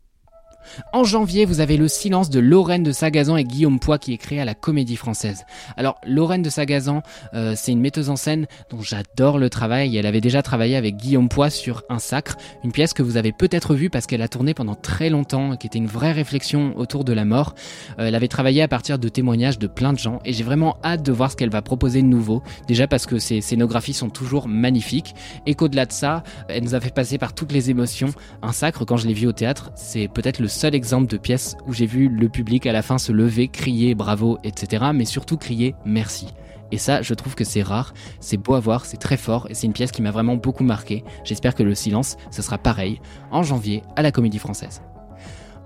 En 0.92 1.04
janvier, 1.04 1.44
vous 1.44 1.60
avez 1.60 1.76
Le 1.76 1.88
silence 1.88 2.30
de 2.30 2.40
Lorraine 2.40 2.82
de 2.82 2.92
Sagazan 2.92 3.36
et 3.36 3.44
Guillaume 3.44 3.80
Poix 3.80 3.98
qui 3.98 4.12
est 4.12 4.18
créé 4.18 4.40
à 4.40 4.44
la 4.44 4.54
Comédie 4.54 4.96
Française. 4.96 5.44
Alors, 5.76 6.00
Lorraine 6.06 6.42
de 6.42 6.50
Sagazan, 6.50 7.02
euh, 7.34 7.54
c'est 7.56 7.72
une 7.72 7.80
metteuse 7.80 8.10
en 8.10 8.16
scène 8.16 8.46
dont 8.70 8.80
j'adore 8.80 9.38
le 9.38 9.50
travail. 9.50 9.96
Elle 9.96 10.06
avait 10.06 10.20
déjà 10.20 10.42
travaillé 10.42 10.76
avec 10.76 10.96
Guillaume 10.96 11.28
Poix 11.28 11.50
sur 11.50 11.82
Un 11.88 11.98
Sacre, 11.98 12.36
une 12.62 12.72
pièce 12.72 12.92
que 12.92 13.02
vous 13.02 13.16
avez 13.16 13.32
peut-être 13.32 13.74
vue 13.74 13.90
parce 13.90 14.06
qu'elle 14.06 14.22
a 14.22 14.28
tourné 14.28 14.54
pendant 14.54 14.74
très 14.74 15.10
longtemps, 15.10 15.56
qui 15.56 15.66
était 15.66 15.78
une 15.78 15.86
vraie 15.86 16.12
réflexion 16.12 16.76
autour 16.76 17.04
de 17.04 17.12
la 17.12 17.24
mort. 17.24 17.54
Euh, 17.98 18.06
elle 18.06 18.14
avait 18.14 18.28
travaillé 18.28 18.62
à 18.62 18.68
partir 18.68 18.98
de 18.98 19.08
témoignages 19.08 19.58
de 19.58 19.66
plein 19.66 19.92
de 19.92 19.98
gens 19.98 20.20
et 20.24 20.32
j'ai 20.32 20.44
vraiment 20.44 20.76
hâte 20.84 21.02
de 21.02 21.12
voir 21.12 21.30
ce 21.30 21.36
qu'elle 21.36 21.50
va 21.50 21.62
proposer 21.62 22.02
de 22.02 22.06
nouveau. 22.06 22.42
Déjà 22.66 22.86
parce 22.86 23.06
que 23.06 23.18
ses 23.18 23.40
scénographies 23.40 23.94
sont 23.94 24.10
toujours 24.10 24.48
magnifiques 24.48 25.14
et 25.46 25.54
qu'au-delà 25.54 25.86
de 25.86 25.92
ça, 25.92 26.22
elle 26.48 26.64
nous 26.64 26.74
a 26.74 26.80
fait 26.80 26.94
passer 26.94 27.18
par 27.18 27.34
toutes 27.34 27.52
les 27.52 27.70
émotions. 27.70 28.10
Un 28.42 28.52
Sacre, 28.52 28.84
quand 28.84 28.96
je 28.96 29.06
l'ai 29.06 29.14
vu 29.14 29.26
au 29.26 29.32
théâtre, 29.32 29.70
c'est 29.74 30.08
peut-être 30.08 30.38
le 30.38 30.48
seul 30.54 30.74
exemple 30.74 31.06
de 31.08 31.16
pièce 31.16 31.56
où 31.66 31.72
j'ai 31.72 31.86
vu 31.86 32.08
le 32.08 32.28
public 32.28 32.66
à 32.66 32.72
la 32.72 32.82
fin 32.82 32.96
se 32.96 33.12
lever, 33.12 33.48
crier 33.48 33.94
bravo, 33.94 34.38
etc. 34.44 34.86
Mais 34.94 35.04
surtout 35.04 35.36
crier 35.36 35.74
merci. 35.84 36.28
Et 36.72 36.78
ça, 36.78 37.02
je 37.02 37.12
trouve 37.14 37.34
que 37.34 37.44
c'est 37.44 37.62
rare, 37.62 37.92
c'est 38.20 38.36
beau 38.36 38.54
à 38.54 38.60
voir, 38.60 38.86
c'est 38.86 38.96
très 38.96 39.16
fort 39.16 39.46
et 39.50 39.54
c'est 39.54 39.66
une 39.66 39.72
pièce 39.72 39.92
qui 39.92 40.02
m'a 40.02 40.10
vraiment 40.10 40.36
beaucoup 40.36 40.64
marqué. 40.64 41.04
J'espère 41.24 41.54
que 41.54 41.62
le 41.62 41.74
silence, 41.74 42.16
ce 42.30 42.42
sera 42.42 42.58
pareil 42.58 43.00
en 43.30 43.42
janvier 43.42 43.82
à 43.96 44.02
la 44.02 44.12
Comédie 44.12 44.38
Française. 44.38 44.80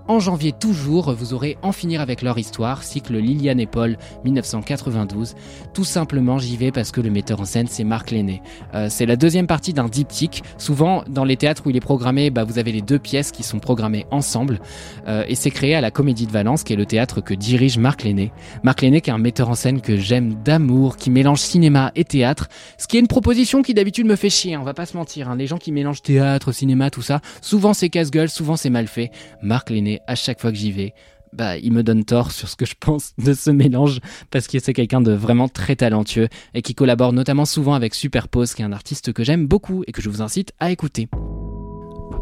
En 0.09 0.19
janvier 0.19 0.53
toujours, 0.53 1.13
vous 1.13 1.35
aurez 1.35 1.59
En 1.61 1.71
finir 1.71 2.01
avec 2.01 2.23
leur 2.23 2.39
histoire, 2.39 2.81
cycle 2.81 3.15
Liliane 3.15 3.59
et 3.59 3.67
Paul 3.67 3.95
1992. 4.25 5.35
Tout 5.71 5.83
simplement, 5.83 6.39
j'y 6.39 6.57
vais 6.57 6.71
parce 6.71 6.89
que 6.89 6.99
le 6.99 7.11
metteur 7.11 7.39
en 7.39 7.45
scène, 7.45 7.67
c'est 7.69 7.83
Marc 7.83 8.09
Lenné. 8.09 8.41
Euh, 8.73 8.87
c'est 8.89 9.05
la 9.05 9.15
deuxième 9.15 9.45
partie 9.45 9.71
d'un 9.71 9.87
diptyque. 9.87 10.41
Souvent, 10.57 11.03
dans 11.07 11.25
les 11.25 11.37
théâtres 11.37 11.61
où 11.67 11.69
il 11.69 11.77
est 11.77 11.79
programmé, 11.79 12.31
bah, 12.31 12.43
vous 12.43 12.57
avez 12.57 12.71
les 12.71 12.81
deux 12.81 12.97
pièces 12.97 13.31
qui 13.31 13.43
sont 13.43 13.59
programmées 13.59 14.07
ensemble. 14.09 14.61
Euh, 15.07 15.23
et 15.27 15.35
c'est 15.35 15.51
créé 15.51 15.75
à 15.75 15.81
la 15.81 15.91
Comédie 15.91 16.25
de 16.25 16.31
Valence, 16.31 16.63
qui 16.63 16.73
est 16.73 16.75
le 16.75 16.87
théâtre 16.87 17.21
que 17.21 17.35
dirige 17.35 17.77
Marc 17.77 18.03
Lenné. 18.03 18.31
Marc 18.63 18.81
Lenné, 18.81 19.01
qui 19.01 19.11
est 19.11 19.13
un 19.13 19.19
metteur 19.19 19.47
en 19.47 19.55
scène 19.55 19.79
que 19.79 19.95
j'aime 19.95 20.33
d'amour, 20.43 20.97
qui 20.97 21.11
mélange 21.11 21.41
cinéma 21.41 21.91
et 21.93 22.03
théâtre. 22.03 22.47
Ce 22.79 22.87
qui 22.87 22.97
est 22.97 22.99
une 22.99 23.07
proposition 23.07 23.61
qui 23.61 23.75
d'habitude 23.75 24.07
me 24.07 24.15
fait 24.15 24.31
chier, 24.31 24.57
on 24.57 24.63
va 24.63 24.73
pas 24.73 24.87
se 24.87 24.97
mentir. 24.97 25.29
Hein. 25.29 25.35
Les 25.35 25.45
gens 25.45 25.59
qui 25.59 25.71
mélangent 25.71 26.01
théâtre, 26.01 26.51
cinéma, 26.51 26.89
tout 26.89 27.03
ça, 27.03 27.21
souvent 27.41 27.75
c'est 27.75 27.89
casse-gueule, 27.89 28.29
souvent 28.29 28.55
c'est 28.55 28.71
mal 28.71 28.87
fait. 28.87 29.11
Marc 29.43 29.69
Lenné 29.69 29.98
à 30.07 30.15
chaque 30.15 30.39
fois 30.39 30.51
que 30.51 30.57
j'y 30.57 30.71
vais, 30.71 30.93
bah, 31.33 31.57
il 31.57 31.71
me 31.71 31.83
donne 31.83 32.05
tort 32.05 32.31
sur 32.31 32.49
ce 32.49 32.55
que 32.55 32.65
je 32.65 32.75
pense 32.79 33.13
de 33.17 33.33
ce 33.33 33.51
mélange 33.51 33.99
parce 34.31 34.47
que 34.47 34.59
c'est 34.59 34.73
quelqu'un 34.73 35.01
de 35.01 35.11
vraiment 35.11 35.47
très 35.47 35.75
talentueux 35.75 36.27
et 36.53 36.61
qui 36.61 36.73
collabore 36.75 37.13
notamment 37.13 37.45
souvent 37.45 37.73
avec 37.73 37.93
Superpose, 37.93 38.53
qui 38.53 38.61
est 38.61 38.65
un 38.65 38.73
artiste 38.73 39.13
que 39.13 39.23
j'aime 39.23 39.47
beaucoup 39.47 39.83
et 39.87 39.91
que 39.91 40.01
je 40.01 40.09
vous 40.09 40.21
incite 40.21 40.53
à 40.59 40.71
écouter. 40.71 41.07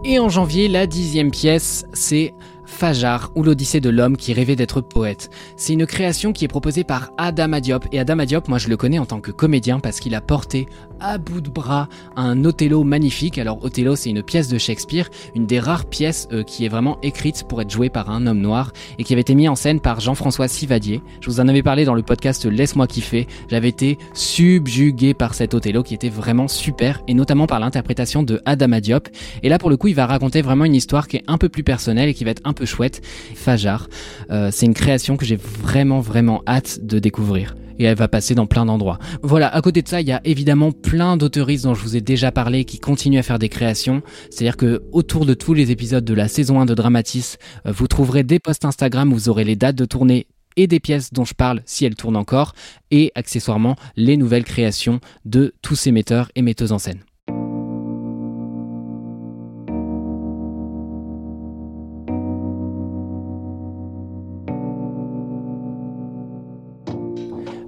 Et 0.04 0.20
en 0.20 0.30
janvier, 0.30 0.68
la 0.68 0.86
dixième 0.88 1.32
pièce, 1.32 1.86
c'est 1.94 2.34
Fajar 2.68 3.32
ou 3.36 3.44
l'Odyssée 3.44 3.80
de 3.80 3.90
l'homme 3.90 4.18
qui 4.18 4.34
rêvait 4.34 4.56
d'être 4.56 4.82
poète. 4.82 5.30
C'est 5.56 5.74
une 5.74 5.88
création 5.88 6.34
qui 6.34 6.46
est 6.46 6.50
proposée 6.50 6.84
par 6.84 7.12
Adam 7.18 7.54
Adiop. 7.54 7.88
Et 7.92 8.00
Adam 8.00 8.20
Adiop, 8.20 8.48
moi 8.48 8.60
je 8.60 8.68
le 8.68 8.78
connais 8.78 9.00
en 9.00 9.06
tant 9.06 9.22
que 9.22 9.32
comédien 9.32 9.80
parce 9.80 10.00
qu'il 10.00 10.14
a 10.14 10.22
porté 10.22 10.68
à 11.00 11.18
bout 11.18 11.42
de 11.42 11.50
bras 11.50 11.88
un 12.16 12.44
Othello 12.44 12.84
magnifique. 12.84 13.38
Alors 13.38 13.64
Othello 13.64 13.96
c'est 13.96 14.10
une 14.10 14.22
pièce 14.22 14.48
de 14.50 14.58
Shakespeare, 14.58 15.10
une 15.36 15.46
des 15.46 15.60
rares 15.60 15.86
pièces 15.86 16.28
euh, 16.32 16.44
qui 16.44 16.66
est 16.66 16.70
vraiment 16.70 17.00
écrite 17.02 17.46
pour 17.48 17.62
être 17.62 17.70
jouée 17.70 17.90
par 17.90 18.10
un 18.10 18.28
homme 18.28 18.40
noir 18.40 18.72
et 19.00 19.04
qui 19.04 19.14
avait 19.14 19.22
été 19.22 19.34
mise 19.34 19.50
en 19.50 19.56
scène 19.56 19.80
par 19.80 20.00
Jean-François 20.00 20.48
Sivadier. 20.48 21.02
Je 21.22 21.30
vous 21.30 21.40
en 21.40 21.48
avais 21.48 21.64
parlé 21.64 21.86
dans 21.86 21.96
le 21.96 22.04
podcast 22.04 22.46
Laisse-moi 22.46 22.88
kiffer. 22.88 23.28
J'avais 23.50 23.70
été 23.70 23.98
subjugué 24.14 25.14
par 25.14 25.34
cet 25.34 25.54
Othello 25.54 25.84
qui 25.84 25.94
était 25.94 26.10
vraiment 26.10 26.48
super 26.48 27.02
et 27.08 27.14
notamment 27.14 27.48
par 27.48 27.60
l'interprétation 27.60 28.24
de 28.24 28.42
Adam 28.46 28.74
Adiop. 28.74 29.08
Et 29.44 29.50
là 29.50 29.58
pour 29.58 29.70
le 29.70 29.78
coup 29.78 29.88
il 29.88 29.96
va 29.96 30.06
raconter 30.06 30.42
vraiment 30.42 30.66
une 30.66 30.76
histoire 30.76 31.08
qui 31.08 31.18
est 31.18 31.24
un 31.28 31.38
peu 31.38 31.50
plus 31.50 31.64
personnelle 31.64 32.10
et 32.10 32.14
qui 32.14 32.24
va 32.24 32.32
être 32.32 32.42
un 32.44 32.54
chouette. 32.66 33.02
Fajar, 33.36 33.90
euh, 34.32 34.50
c'est 34.52 34.66
une 34.66 34.74
création 34.74 35.18
que 35.18 35.26
j'ai 35.26 35.36
vraiment 35.38 36.00
vraiment 36.00 36.44
hâte 36.48 36.80
de 36.84 37.00
découvrir 37.00 37.56
et 37.80 37.84
elle 37.84 37.98
va 37.98 38.08
passer 38.08 38.36
dans 38.36 38.48
plein 38.48 38.66
d'endroits. 38.66 39.00
Voilà, 39.22 39.54
à 39.54 39.62
côté 39.62 39.82
de 39.82 39.88
ça, 39.88 40.02
il 40.02 40.08
y 40.08 40.12
a 40.12 40.22
évidemment 40.24 40.72
plein 40.72 41.18
d'auteuristes 41.18 41.64
dont 41.66 41.74
je 41.74 41.82
vous 41.82 41.96
ai 41.96 42.02
déjà 42.02 42.32
parlé 42.32 42.66
qui 42.66 42.80
continuent 42.80 43.20
à 43.20 43.24
faire 43.24 43.40
des 43.40 43.50
créations. 43.50 44.02
C'est-à-dire 44.30 44.58
que 44.58 44.84
autour 44.92 45.26
de 45.26 45.34
tous 45.34 45.54
les 45.54 45.72
épisodes 45.72 46.06
de 46.06 46.14
la 46.14 46.28
saison 46.28 46.60
1 46.60 46.66
de 46.66 46.74
Dramatis, 46.74 47.38
euh, 47.66 47.72
vous 47.72 47.88
trouverez 47.88 48.24
des 48.24 48.40
posts 48.40 48.66
Instagram 48.66 49.12
où 49.12 49.16
vous 49.16 49.30
aurez 49.30 49.44
les 49.44 49.56
dates 49.56 49.76
de 49.76 49.86
tournée 49.86 50.28
et 50.56 50.68
des 50.68 50.80
pièces 50.80 51.14
dont 51.14 51.26
je 51.26 51.36
parle 51.36 51.62
si 51.66 51.86
elles 51.86 51.96
tournent 51.96 52.16
encore, 52.16 52.54
et 52.90 53.12
accessoirement 53.14 53.76
les 53.96 54.18
nouvelles 54.18 54.44
créations 54.44 55.00
de 55.24 55.54
tous 55.62 55.76
ces 55.76 55.92
metteurs 55.92 56.32
et 56.36 56.42
metteuses 56.42 56.72
en 56.72 56.80
scène. 56.80 57.04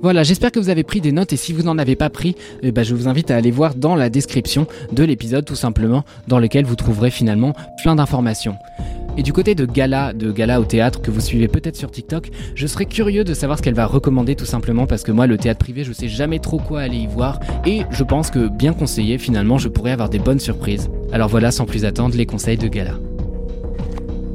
Voilà, 0.02 0.24
j'espère 0.24 0.52
que 0.52 0.60
vous 0.60 0.70
avez 0.70 0.84
pris 0.84 1.02
des 1.02 1.12
notes 1.12 1.34
et 1.34 1.38
si 1.38 1.52
vous 1.52 1.64
n'en 1.64 1.78
avez 1.78 1.98
pas 1.98 2.10
pris, 2.10 2.36
eh 2.64 2.72
ben, 2.72 2.84
je 2.84 2.96
vous 2.96 3.10
invite 3.10 3.32
à 3.32 3.36
aller 3.36 3.52
voir 3.52 3.76
dans 3.76 3.96
la 3.96 4.10
description 4.10 4.66
de 4.94 5.04
l'épisode 5.04 5.44
tout 5.44 5.56
simplement, 5.56 6.06
dans 6.28 6.40
lequel 6.40 6.64
vous 6.64 6.76
trouverez 6.76 7.12
finalement 7.12 7.54
plein 7.84 7.96
d'informations. 7.96 8.56
Et 9.18 9.24
du 9.24 9.34
côté 9.34 9.56
de 9.56 9.66
Gala, 9.66 10.14
de 10.14 10.32
Gala 10.32 10.62
au 10.62 10.64
théâtre 10.64 11.02
que 11.02 11.12
vous 11.12 11.20
suivez 11.20 11.50
peut-être 11.50 11.76
sur 11.76 11.92
TikTok, 11.92 12.30
je 12.56 12.68
serais 12.68 12.86
curieux 12.86 13.26
de 13.26 13.34
savoir 13.34 13.58
ce 13.58 13.64
qu'elle 13.64 13.74
va 13.74 13.86
recommander 13.86 14.36
tout 14.36 14.46
simplement 14.46 14.88
parce 14.88 15.04
que 15.04 15.12
moi 15.12 15.28
le 15.28 15.38
théâtre 15.38 15.60
privé 15.60 15.84
je 15.84 15.92
sais 15.92 16.08
jamais 16.08 16.40
trop 16.40 16.60
quoi 16.60 16.80
aller 16.80 17.00
y 17.00 17.08
voir 17.08 17.42
et 17.66 17.82
je 17.92 18.04
pense 18.06 18.32
que 18.32 18.48
bien 18.48 18.72
conseillé 18.72 19.18
finalement 19.18 19.58
je 19.58 19.68
pourrais 19.68 19.92
avoir 19.92 20.10
des 20.10 20.20
bonnes 20.20 20.40
surprises. 20.40 20.90
Alors 21.12 21.28
voilà 21.28 21.52
sans 21.52 21.66
plus 21.66 21.84
attendre 21.84 22.16
les 22.16 22.26
conseils 22.26 22.58
de 22.58 22.70
Gala. 22.70 22.94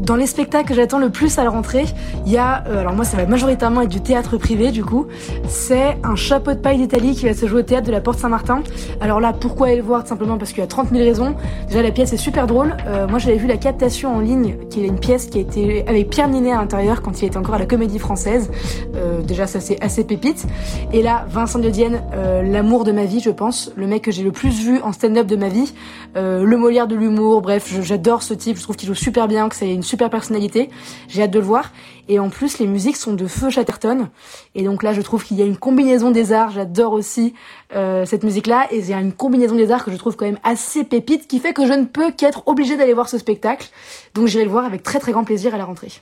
Dans 0.04 0.16
les 0.16 0.26
spectacles 0.26 0.68
que 0.68 0.74
j'attends 0.74 0.98
le 0.98 1.08
plus 1.08 1.38
à 1.38 1.44
la 1.44 1.50
rentrée, 1.50 1.86
il 2.26 2.32
y 2.32 2.36
a, 2.36 2.62
euh, 2.68 2.80
alors 2.80 2.92
moi 2.92 3.06
ça 3.06 3.16
va 3.16 3.24
majoritairement 3.24 3.80
être 3.80 3.88
du 3.88 4.02
théâtre 4.02 4.36
privé 4.36 4.70
du 4.70 4.84
coup, 4.84 5.06
c'est 5.48 5.96
un 6.02 6.14
chapeau 6.14 6.52
de 6.52 6.58
paille 6.58 6.76
d'Italie 6.76 7.14
qui 7.14 7.24
va 7.24 7.32
se 7.32 7.46
jouer 7.46 7.60
au 7.60 7.62
théâtre 7.62 7.86
de 7.86 7.92
la 7.92 8.02
Porte 8.02 8.18
Saint-Martin. 8.18 8.62
Alors 9.00 9.18
là, 9.18 9.32
pourquoi 9.32 9.68
aller 9.68 9.76
le 9.76 9.82
voir? 9.82 10.06
Simplement 10.06 10.36
parce 10.36 10.50
qu'il 10.50 10.60
y 10.60 10.62
a 10.62 10.66
30 10.66 10.90
000 10.90 11.02
raisons. 11.02 11.34
Déjà 11.68 11.80
la 11.80 11.90
pièce 11.90 12.12
est 12.12 12.18
super 12.18 12.46
drôle. 12.46 12.76
Euh, 12.86 13.08
moi 13.08 13.18
j'avais 13.18 13.38
vu 13.38 13.46
la 13.46 13.56
captation 13.56 14.14
en 14.14 14.20
ligne, 14.20 14.56
qui 14.68 14.84
est 14.84 14.86
une 14.86 14.98
pièce 14.98 15.26
qui 15.26 15.38
a 15.38 15.40
été 15.40 15.88
avec 15.88 16.10
Pierre 16.10 16.28
Ninet 16.28 16.52
à 16.52 16.56
l'intérieur 16.56 17.00
quand 17.00 17.22
il 17.22 17.24
était 17.24 17.38
encore 17.38 17.54
à 17.54 17.58
la 17.58 17.66
Comédie 17.66 17.98
Française. 17.98 18.50
Euh, 18.96 19.22
déjà 19.22 19.46
ça 19.46 19.60
c'est 19.60 19.82
assez 19.82 20.04
pépite. 20.04 20.44
Et 20.92 21.00
là, 21.00 21.24
Vincent 21.30 21.60
de 21.60 21.70
Dienne, 21.70 22.02
l'amour 22.44 22.84
de 22.84 22.92
ma 22.92 23.06
vie 23.06 23.20
je 23.20 23.30
pense, 23.30 23.72
le 23.74 23.86
mec 23.86 24.02
que 24.02 24.10
j'ai 24.10 24.22
le 24.22 24.32
plus 24.32 24.62
vu 24.64 24.82
en 24.82 24.92
stand-up 24.92 25.26
de 25.26 25.36
ma 25.36 25.48
vie, 25.48 25.72
le 26.14 26.56
Molière 26.56 26.86
de 26.86 26.94
l'humour, 26.94 27.40
bref, 27.40 27.74
j'adore 27.80 28.22
ce 28.22 28.34
type, 28.34 28.58
je 28.58 28.62
trouve 28.62 28.76
qu'il 28.76 28.88
joue 28.88 28.94
super 28.94 29.28
bien, 29.28 29.48
que 29.48 29.56
c'est 29.56 29.72
une 29.72 29.82
super 29.82 29.93
personnalité. 29.96 30.70
J'ai 31.08 31.22
hâte 31.22 31.30
de 31.30 31.38
le 31.38 31.44
voir. 31.44 31.72
Et 32.08 32.18
en 32.18 32.28
plus, 32.28 32.58
les 32.58 32.66
musiques 32.66 32.96
sont 32.96 33.14
de 33.14 33.26
Feu 33.26 33.50
Chatterton. 33.50 34.08
Et 34.54 34.62
donc 34.62 34.82
là, 34.82 34.92
je 34.92 35.00
trouve 35.00 35.24
qu'il 35.24 35.38
y 35.38 35.42
a 35.42 35.46
une 35.46 35.56
combinaison 35.56 36.10
des 36.10 36.32
arts. 36.32 36.50
J'adore 36.50 36.92
aussi 36.92 37.34
euh, 37.74 38.04
cette 38.04 38.24
musique-là. 38.24 38.66
Et 38.70 38.78
il 38.78 38.88
y 38.88 38.92
a 38.92 39.00
une 39.00 39.12
combinaison 39.12 39.56
des 39.56 39.70
arts 39.70 39.84
que 39.84 39.90
je 39.90 39.96
trouve 39.96 40.16
quand 40.16 40.26
même 40.26 40.40
assez 40.42 40.84
pépite, 40.84 41.26
qui 41.26 41.38
fait 41.38 41.52
que 41.52 41.66
je 41.66 41.72
ne 41.72 41.84
peux 41.84 42.10
qu'être 42.12 42.42
obligée 42.46 42.76
d'aller 42.76 42.94
voir 42.94 43.08
ce 43.08 43.18
spectacle. 43.18 43.68
Donc 44.14 44.26
j'irai 44.26 44.44
le 44.44 44.50
voir 44.50 44.64
avec 44.64 44.82
très 44.82 44.98
très 44.98 45.12
grand 45.12 45.24
plaisir 45.24 45.54
à 45.54 45.58
la 45.58 45.64
rentrée. 45.64 45.92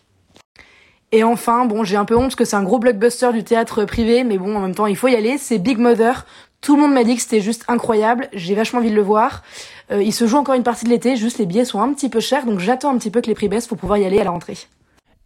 Et 1.13 1.25
enfin, 1.25 1.67
bon, 1.67 1.85
j'ai 1.85 1.97
un 1.97 2.07
peu 2.07 2.17
honte 2.17 2.23
parce 2.23 2.37
que 2.37 2.47
c'est 2.47 2.57
un 2.57 2.63
gros 2.63 2.79
blockbuster 2.79 3.33
du 3.35 3.45
théâtre 3.45 3.85
privé, 3.85 4.25
mais 4.25 4.39
bon, 4.39 4.57
en 4.57 4.61
même 4.61 4.75
temps, 4.75 4.87
il 4.87 4.97
faut 4.97 5.09
y 5.09 5.15
aller. 5.15 5.37
C'est 5.37 5.59
Big 5.59 5.79
Mother. 5.79 6.25
Tout 6.63 6.77
le 6.77 6.83
monde 6.83 6.95
m'a 6.95 7.03
dit 7.03 7.17
que 7.17 7.23
c'était 7.23 7.41
juste 7.41 7.65
incroyable. 7.67 8.29
J'ai 8.33 8.55
vachement 8.55 8.79
envie 8.79 8.91
de 8.91 8.95
le 8.95 9.03
voir. 9.03 9.43
Euh, 9.91 10.01
il 10.01 10.13
se 10.13 10.29
joue 10.29 10.37
encore 10.37 10.55
une 10.55 10.63
partie 10.63 10.85
de 10.85 10.91
l'été, 10.91 11.17
juste 11.17 11.39
les 11.39 11.47
billets 11.47 11.65
sont 11.65 11.81
un 11.81 11.93
petit 11.93 12.09
peu 12.09 12.21
chers, 12.21 12.47
donc 12.47 12.61
j'attends 12.61 12.95
un 12.95 12.99
petit 12.99 13.11
peu 13.11 13.21
que 13.21 13.27
les 13.27 13.35
prix 13.35 13.49
baissent 13.49 13.67
pour 13.67 13.77
pouvoir 13.77 13.99
y 13.99 14.05
aller 14.05 14.21
à 14.21 14.25
la 14.25 14.31
rentrée. 14.31 14.57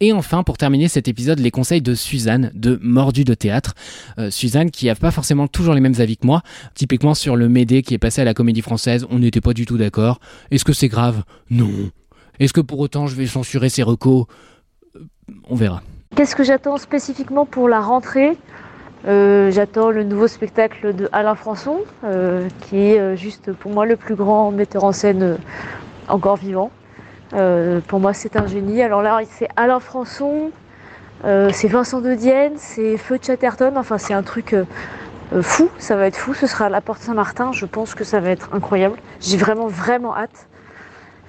Et 0.01 0.14
enfin, 0.14 0.42
pour 0.42 0.57
terminer 0.57 0.88
cet 0.88 1.09
épisode, 1.09 1.38
les 1.38 1.51
conseils 1.51 1.83
de 1.83 1.94
Suzanne 1.94 2.51
de 2.55 2.79
Mordu 2.83 3.25
de 3.25 3.35
théâtre. 3.35 3.75
Euh, 4.18 4.31
Suzanne 4.31 4.70
qui 4.70 4.87
n'a 4.87 4.94
pas 4.94 5.11
forcément 5.11 5.46
toujours 5.46 5.75
les 5.75 5.81
mêmes 5.81 5.94
avis 5.99 6.16
que 6.16 6.27
moi. 6.27 6.40
Typiquement 6.75 7.14
sur 7.14 7.37
le 7.37 7.51
Médée 7.51 7.83
qui 7.83 7.92
est 7.92 7.99
passé 7.99 8.22
à 8.22 8.25
la 8.25 8.33
comédie 8.33 8.62
française, 8.62 9.07
on 9.11 9.18
n'était 9.18 9.42
pas 9.42 9.53
du 9.53 9.66
tout 9.66 9.77
d'accord. 9.77 10.20
Est-ce 10.51 10.64
que 10.64 10.72
c'est 10.72 10.88
grave? 10.88 11.22
Non. 11.51 11.90
Est-ce 12.40 12.55
que 12.55 12.62
pour 12.62 12.81
autant 12.81 13.09
je 13.09 13.14
vais 13.14 13.27
censurer 13.27 13.68
ses 13.68 13.83
recos? 13.83 14.25
Euh, 14.96 15.01
On 15.51 15.55
verra. 15.55 15.83
Qu'est-ce 16.14 16.35
que 16.35 16.44
j'attends 16.44 16.79
spécifiquement 16.79 17.44
pour 17.44 17.68
la 17.68 17.81
rentrée? 17.81 18.38
Euh, 19.06 19.52
j'attends 19.52 19.90
le 19.90 20.02
nouveau 20.02 20.26
spectacle 20.26 20.92
de 20.92 21.08
Alain 21.12 21.36
Françon, 21.36 21.78
euh, 22.04 22.48
qui 22.62 22.90
est 22.90 22.98
euh, 22.98 23.14
juste 23.14 23.52
pour 23.52 23.70
moi 23.70 23.86
le 23.86 23.94
plus 23.94 24.16
grand 24.16 24.50
metteur 24.50 24.82
en 24.82 24.90
scène 24.90 25.38
encore 26.08 26.36
vivant. 26.36 26.70
pour 27.88 28.00
moi, 28.00 28.12
c'est 28.12 28.36
un 28.36 28.46
génie. 28.46 28.82
Alors 28.82 29.02
là, 29.02 29.20
c'est 29.28 29.48
Alain 29.56 29.80
Françon, 29.80 30.50
c'est 31.24 31.68
Vincent 31.68 32.00
de 32.00 32.14
Dienne, 32.14 32.52
c'est 32.56 32.96
Feu 32.96 33.18
Chatterton. 33.20 33.76
Enfin, 33.76 33.98
c'est 33.98 34.14
un 34.14 34.22
truc 34.22 34.54
fou. 35.40 35.68
Ça 35.78 35.96
va 35.96 36.06
être 36.06 36.16
fou. 36.16 36.34
Ce 36.34 36.46
sera 36.46 36.66
à 36.66 36.68
la 36.68 36.80
Porte 36.80 37.02
Saint-Martin. 37.02 37.50
Je 37.52 37.66
pense 37.66 37.94
que 37.94 38.04
ça 38.04 38.20
va 38.20 38.30
être 38.30 38.50
incroyable. 38.52 38.96
J'ai 39.20 39.36
vraiment, 39.36 39.66
vraiment 39.66 40.16
hâte. 40.16 40.46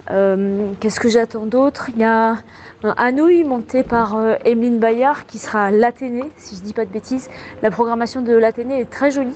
Qu'est-ce 0.08 1.00
que 1.00 1.10
j'attends 1.10 1.46
d'autre? 1.46 1.90
Il 1.94 2.00
y 2.00 2.04
a 2.06 2.38
un 2.84 2.94
Hanouille 2.96 3.44
monté 3.44 3.84
par 3.84 4.16
euh, 4.16 4.36
Emeline 4.46 4.80
Bayard 4.80 5.26
qui 5.26 5.38
sera 5.38 5.66
à 5.66 5.72
l'Athénée, 5.72 6.32
si 6.38 6.56
je 6.56 6.62
dis 6.62 6.74
pas 6.74 6.86
de 6.86 6.92
bêtises. 6.92 7.30
La 7.62 7.72
programmation 7.72 8.22
de 8.22 8.34
l'Athénée 8.34 8.80
est 8.80 8.90
très 8.90 9.12
jolie. 9.12 9.36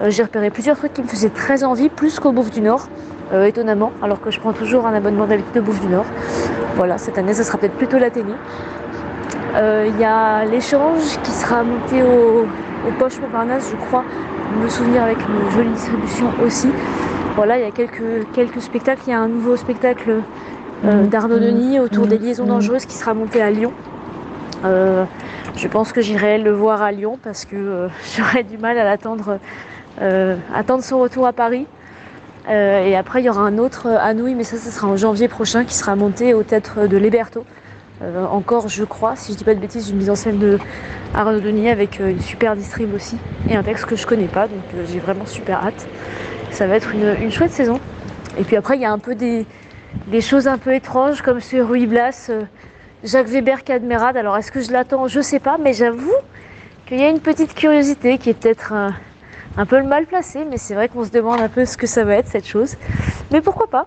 Euh, 0.00 0.10
j'ai 0.10 0.24
repéré 0.24 0.50
plusieurs 0.50 0.76
trucs 0.76 0.94
qui 0.94 1.02
me 1.02 1.06
faisaient 1.06 1.28
très 1.28 1.62
envie, 1.62 1.88
plus 1.88 2.18
qu'au 2.18 2.32
Bouffe 2.32 2.50
du 2.50 2.62
Nord, 2.62 2.88
euh, 3.32 3.44
étonnamment, 3.44 3.92
alors 4.02 4.20
que 4.20 4.32
je 4.32 4.40
prends 4.40 4.52
toujours 4.52 4.86
un 4.86 4.94
abonnement 4.94 5.26
d'habitude 5.26 5.54
de 5.54 5.60
Bouffe 5.60 5.80
du 5.80 5.88
Nord. 5.88 6.06
Voilà, 6.74 6.98
cette 6.98 7.16
année, 7.18 7.34
ça 7.34 7.44
sera 7.44 7.58
peut-être 7.58 7.76
plutôt 7.76 7.98
l'Athénée. 7.98 8.34
Il 9.54 10.00
y 10.00 10.04
a 10.04 10.44
l'échange 10.44 11.18
qui 11.24 11.30
sera 11.32 11.64
monté 11.64 12.02
au, 12.02 12.46
au 12.88 12.92
Poche 12.98 13.18
Montparnasse, 13.20 13.70
je 13.70 13.76
crois, 13.86 14.04
me 14.62 14.68
souvenir 14.68 15.02
avec 15.02 15.18
une 15.18 15.50
jolie 15.50 15.70
distribution 15.70 16.26
aussi. 16.44 16.68
Voilà, 17.38 17.56
il 17.56 17.62
y 17.62 17.68
a 17.68 17.70
quelques, 17.70 18.32
quelques 18.32 18.60
spectacles. 18.60 19.02
Il 19.06 19.10
y 19.10 19.12
a 19.12 19.20
un 19.20 19.28
nouveau 19.28 19.56
spectacle 19.56 20.22
euh, 20.84 21.06
d'Arnaud 21.06 21.38
Denis 21.38 21.78
autour 21.78 22.08
des 22.08 22.18
mm. 22.18 22.22
liaisons 22.22 22.44
mm. 22.46 22.48
dangereuses 22.48 22.84
qui 22.84 22.96
sera 22.96 23.14
monté 23.14 23.40
à 23.40 23.52
Lyon. 23.52 23.72
Euh, 24.64 25.04
je 25.54 25.68
pense 25.68 25.92
que 25.92 26.00
j'irai 26.00 26.38
le 26.38 26.50
voir 26.50 26.82
à 26.82 26.90
Lyon 26.90 27.16
parce 27.22 27.44
que 27.44 27.54
euh, 27.54 27.88
j'aurais 28.16 28.42
du 28.42 28.58
mal 28.58 28.76
à 28.76 28.82
l'attendre, 28.82 29.38
attendre 30.52 30.82
son 30.82 30.98
retour 30.98 31.28
à 31.28 31.32
Paris. 31.32 31.66
et 32.50 32.96
après, 32.96 33.22
il 33.22 33.26
y 33.26 33.30
aura 33.30 33.42
un 33.42 33.56
autre 33.58 33.86
à 33.86 34.14
Nouilles, 34.14 34.34
mais 34.34 34.42
ça, 34.42 34.56
ce 34.56 34.72
sera 34.72 34.88
en 34.88 34.96
janvier 34.96 35.28
prochain, 35.28 35.64
qui 35.64 35.76
sera 35.76 35.94
monté 35.94 36.34
au 36.34 36.42
théâtre 36.42 36.88
de 36.88 36.96
Léberto. 36.96 37.44
encore, 38.32 38.68
je 38.68 38.82
crois, 38.82 39.14
si 39.14 39.32
je 39.32 39.38
dis 39.38 39.44
pas 39.44 39.54
de 39.54 39.60
bêtises, 39.60 39.90
une 39.90 39.98
mise 39.98 40.10
en 40.10 40.16
scène 40.16 40.38
de 40.38 40.58
Arnaud 41.14 41.38
Denis 41.38 41.70
avec 41.70 42.00
une 42.00 42.20
super 42.20 42.56
distrib 42.56 42.92
aussi 42.94 43.16
et 43.48 43.54
un 43.54 43.62
texte 43.62 43.86
que 43.86 43.94
je 43.94 44.08
connais 44.08 44.26
pas, 44.26 44.48
donc 44.48 44.64
j'ai 44.88 44.98
vraiment 44.98 45.26
super 45.26 45.64
hâte. 45.64 45.86
Ça 46.58 46.66
va 46.66 46.74
être 46.74 46.90
une, 46.92 47.30
chouette 47.30 47.52
saison. 47.52 47.78
Et 48.36 48.42
puis 48.42 48.56
après, 48.56 48.74
il 48.74 48.82
y 48.82 48.84
a 48.84 48.90
un 48.90 48.98
peu 48.98 49.14
des, 49.14 49.46
choses 50.20 50.48
un 50.48 50.58
peu 50.58 50.74
étranges 50.74 51.22
comme 51.22 51.38
ce 51.38 51.58
Ruy 51.58 51.86
Blas, 51.86 52.30
euh, 52.30 52.42
Jacques 53.04 53.28
Weber 53.28 53.62
Cadmerade. 53.62 54.16
Alors 54.16 54.36
est-ce 54.36 54.50
que 54.50 54.60
je 54.60 54.72
l'attends? 54.72 55.06
Je 55.06 55.20
sais 55.20 55.38
pas, 55.38 55.56
mais 55.56 55.72
j'avoue 55.72 56.16
qu'il 56.86 56.98
y 56.98 57.04
a 57.04 57.10
une 57.10 57.20
petite 57.20 57.54
curiosité 57.54 58.18
qui 58.18 58.30
est 58.30 58.34
peut-être 58.34 58.72
un, 58.72 59.66
peu 59.66 59.80
mal 59.84 60.06
placé, 60.06 60.44
mais 60.50 60.56
c'est 60.56 60.74
vrai 60.74 60.88
qu'on 60.88 61.04
se 61.04 61.10
demande 61.10 61.40
un 61.40 61.48
peu 61.48 61.64
ce 61.64 61.76
que 61.76 61.86
ça 61.86 62.02
va 62.02 62.16
être 62.16 62.26
cette 62.26 62.48
chose. 62.48 62.74
Mais 63.30 63.40
pourquoi 63.40 63.68
pas? 63.68 63.86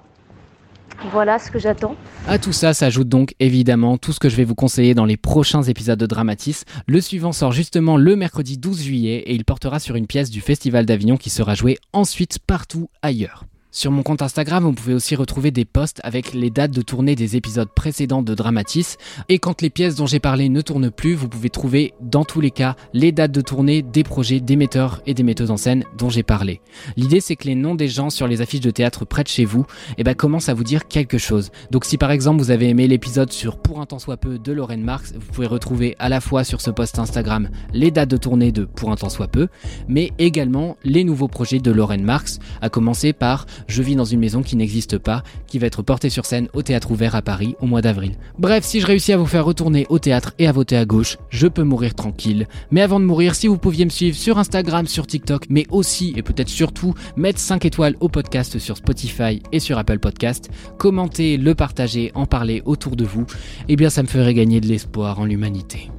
Voilà 1.12 1.40
ce 1.40 1.52
que 1.52 1.60
j'attends. 1.60 1.96
À 2.28 2.38
tout 2.38 2.54
ça 2.54 2.74
s'ajoute 2.74 3.10
donc 3.10 3.36
évidemment 3.40 3.98
tout 3.98 4.14
ce 4.14 4.20
que 4.20 4.30
je 4.30 4.36
vais 4.36 4.44
vous 4.44 4.56
conseiller 4.56 4.94
dans 4.94 5.06
les 5.06 5.18
prochains 5.18 5.64
épisodes 5.64 6.00
de 6.00 6.06
Dramatis. 6.06 6.64
Le 6.88 7.02
suivant 7.02 7.32
sort 7.32 7.52
justement 7.52 7.98
le 7.98 8.16
mercredi 8.16 8.58
12 8.58 8.84
juillet 8.84 9.18
et 9.18 9.34
il 9.34 9.46
portera 9.46 9.80
sur 9.80 9.96
une 9.96 10.08
pièce 10.08 10.30
du 10.30 10.42
Festival 10.42 10.86
d'Avignon 10.86 11.18
qui 11.18 11.30
sera 11.30 11.56
jouée 11.56 11.78
ensuite 11.94 12.40
partout 12.40 12.90
ailleurs. 13.02 13.46
Sur 13.74 13.90
mon 13.90 14.04
compte 14.04 14.22
Instagram, 14.22 14.66
vous 14.66 14.74
pouvez 14.74 14.94
aussi 14.94 15.16
retrouver 15.16 15.50
des 15.50 15.64
posts 15.64 16.02
avec 16.04 16.34
les 16.34 16.50
dates 16.50 16.72
de 16.72 16.82
tournée 16.82 17.16
des 17.16 17.38
épisodes 17.38 17.70
précédents 17.74 18.22
de 18.22 18.36
Dramatis. 18.36 18.98
Et 19.30 19.40
quand 19.40 19.62
les 19.62 19.70
pièces 19.70 19.96
dont 19.96 20.08
j'ai 20.08 20.20
parlé 20.20 20.50
ne 20.50 20.60
tournent 20.60 20.92
plus, 20.92 21.14
vous 21.14 21.30
pouvez 21.30 21.50
trouver 21.50 21.94
dans 22.02 22.26
tous 22.26 22.42
les 22.42 22.52
cas 22.52 22.76
les 22.92 23.14
dates 23.14 23.32
de 23.32 23.40
tournée 23.40 23.82
des 23.82 24.04
projets 24.04 24.42
des 24.42 24.58
metteurs 24.58 25.02
et 25.06 25.14
des 25.14 25.24
metteuses 25.24 25.52
en 25.52 25.58
scène 25.58 25.86
dont 25.98 26.10
j'ai 26.10 26.22
parlé. 26.22 26.60
L'idée 26.98 27.22
c'est 27.22 27.38
que 27.38 27.48
les 27.48 27.56
noms 27.56 27.74
des 27.74 27.88
gens 27.88 28.10
sur 28.10 28.28
les 28.28 28.42
affiches 28.42 28.60
de 28.60 28.72
théâtre 28.72 29.06
près 29.06 29.24
de 29.24 29.30
chez 29.30 29.46
vous 29.46 29.66
eh 29.98 30.04
ben, 30.04 30.16
commencent 30.16 30.50
à 30.50 30.54
vous 30.54 30.66
dire 30.66 30.90
quelque 30.90 31.18
chose. 31.18 31.50
Donc 31.72 31.86
si 31.86 31.98
par 31.98 32.12
exemple 32.12 32.42
vous 32.42 32.52
avez 32.52 32.68
aimé 32.68 32.90
l'épisode 32.90 33.32
sur 33.32 33.58
Pour 33.58 33.80
un 33.80 33.86
temps 33.86 34.00
soit 34.00 34.18
peu 34.18 34.38
de 34.38 34.52
Lorraine 34.52 34.84
Marx, 34.84 35.14
vous 35.14 35.32
pouvez 35.32 35.48
retrouver 35.48 35.96
à 35.98 36.10
la 36.10 36.20
fois 36.20 36.44
sur 36.44 36.60
ce 36.60 36.72
post 36.72 37.00
Instagram 37.00 37.50
les 37.72 37.90
dates 37.90 38.12
de 38.12 38.18
tournée 38.18 38.52
de 38.52 38.66
Pour 38.66 38.92
un 38.92 38.98
temps 38.98 39.08
soit 39.08 39.30
peu, 39.30 39.48
mais 39.88 40.12
également 40.20 40.76
les 40.84 41.06
nouveaux 41.06 41.30
projets 41.30 41.60
de 41.60 41.72
Lorraine 41.72 42.04
Marx, 42.04 42.40
à 42.62 42.68
commencer 42.68 43.14
par 43.14 43.46
je 43.68 43.82
vis 43.82 43.96
dans 43.96 44.06
une 44.06 44.20
maison 44.20 44.42
qui 44.42 44.56
n'existe 44.56 44.98
pas, 44.98 45.24
qui 45.48 45.60
va 45.60 45.68
être 45.68 45.82
portée 45.82 46.10
sur 46.10 46.26
scène 46.26 46.48
au 46.54 46.62
théâtre 46.62 46.92
ouvert 46.92 47.16
à 47.16 47.22
Paris 47.22 47.56
au 47.62 47.66
mois 47.66 47.82
d'avril. 47.82 48.14
Bref, 48.40 48.64
si 48.64 48.80
je 48.80 48.88
réussis 48.88 49.14
à 49.14 49.18
vous 49.18 49.26
faire 49.26 49.46
retourner 49.46 49.86
au 49.90 50.00
théâtre 50.00 50.34
et 50.40 50.48
à 50.48 50.52
voter 50.52 50.78
à 50.78 50.86
gauche, 50.86 51.18
je 51.30 51.48
peux 51.48 51.64
mourir 51.64 51.96
tranquille. 51.96 52.48
Mais 52.72 52.82
avant 52.82 53.00
de 53.00 53.06
mourir, 53.06 53.36
si 53.36 53.48
vous 53.48 53.58
pouviez 53.58 53.86
me 53.86 53.90
suivre 53.90 54.18
sur 54.18 54.38
Instagram, 54.38 54.88
sur 54.88 55.08
TikTok, 55.08 55.46
mais 55.50 55.66
aussi 55.70 56.14
et 56.16 56.22
peut-être 56.22 56.50
surtout 56.50 56.94
mettre 57.16 57.40
5 57.40 57.66
étoiles 57.66 57.96
au 58.00 58.10
podcast 58.10 58.60
sur 58.60 58.78
Spotify 58.78 59.42
et 59.52 59.60
sur 59.60 59.78
Apple 59.78 60.00
Podcast, 60.00 60.50
commenter, 60.78 61.38
le 61.38 61.56
partager, 61.56 62.12
en 62.16 62.26
parler 62.26 62.62
autour 62.66 62.96
de 62.96 63.06
vous, 63.06 63.26
eh 63.68 63.76
bien 63.76 63.90
ça 63.90 64.04
me 64.04 64.08
ferait 64.08 64.34
gagner 64.34 64.62
de 64.62 64.68
l'espoir 64.68 65.20
en 65.20 65.26
l'humanité. 65.26 65.92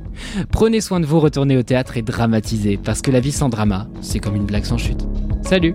Prenez 0.50 0.80
soin 0.80 1.00
de 1.00 1.06
vous, 1.06 1.20
retournez 1.20 1.56
au 1.56 1.62
théâtre 1.62 1.96
et 1.96 2.02
dramatisez, 2.02 2.76
parce 2.76 3.02
que 3.02 3.10
la 3.10 3.20
vie 3.20 3.32
sans 3.32 3.48
drama, 3.48 3.88
c'est 4.00 4.18
comme 4.18 4.36
une 4.36 4.46
blague 4.46 4.64
sans 4.64 4.78
chute. 4.78 5.06
Salut 5.42 5.74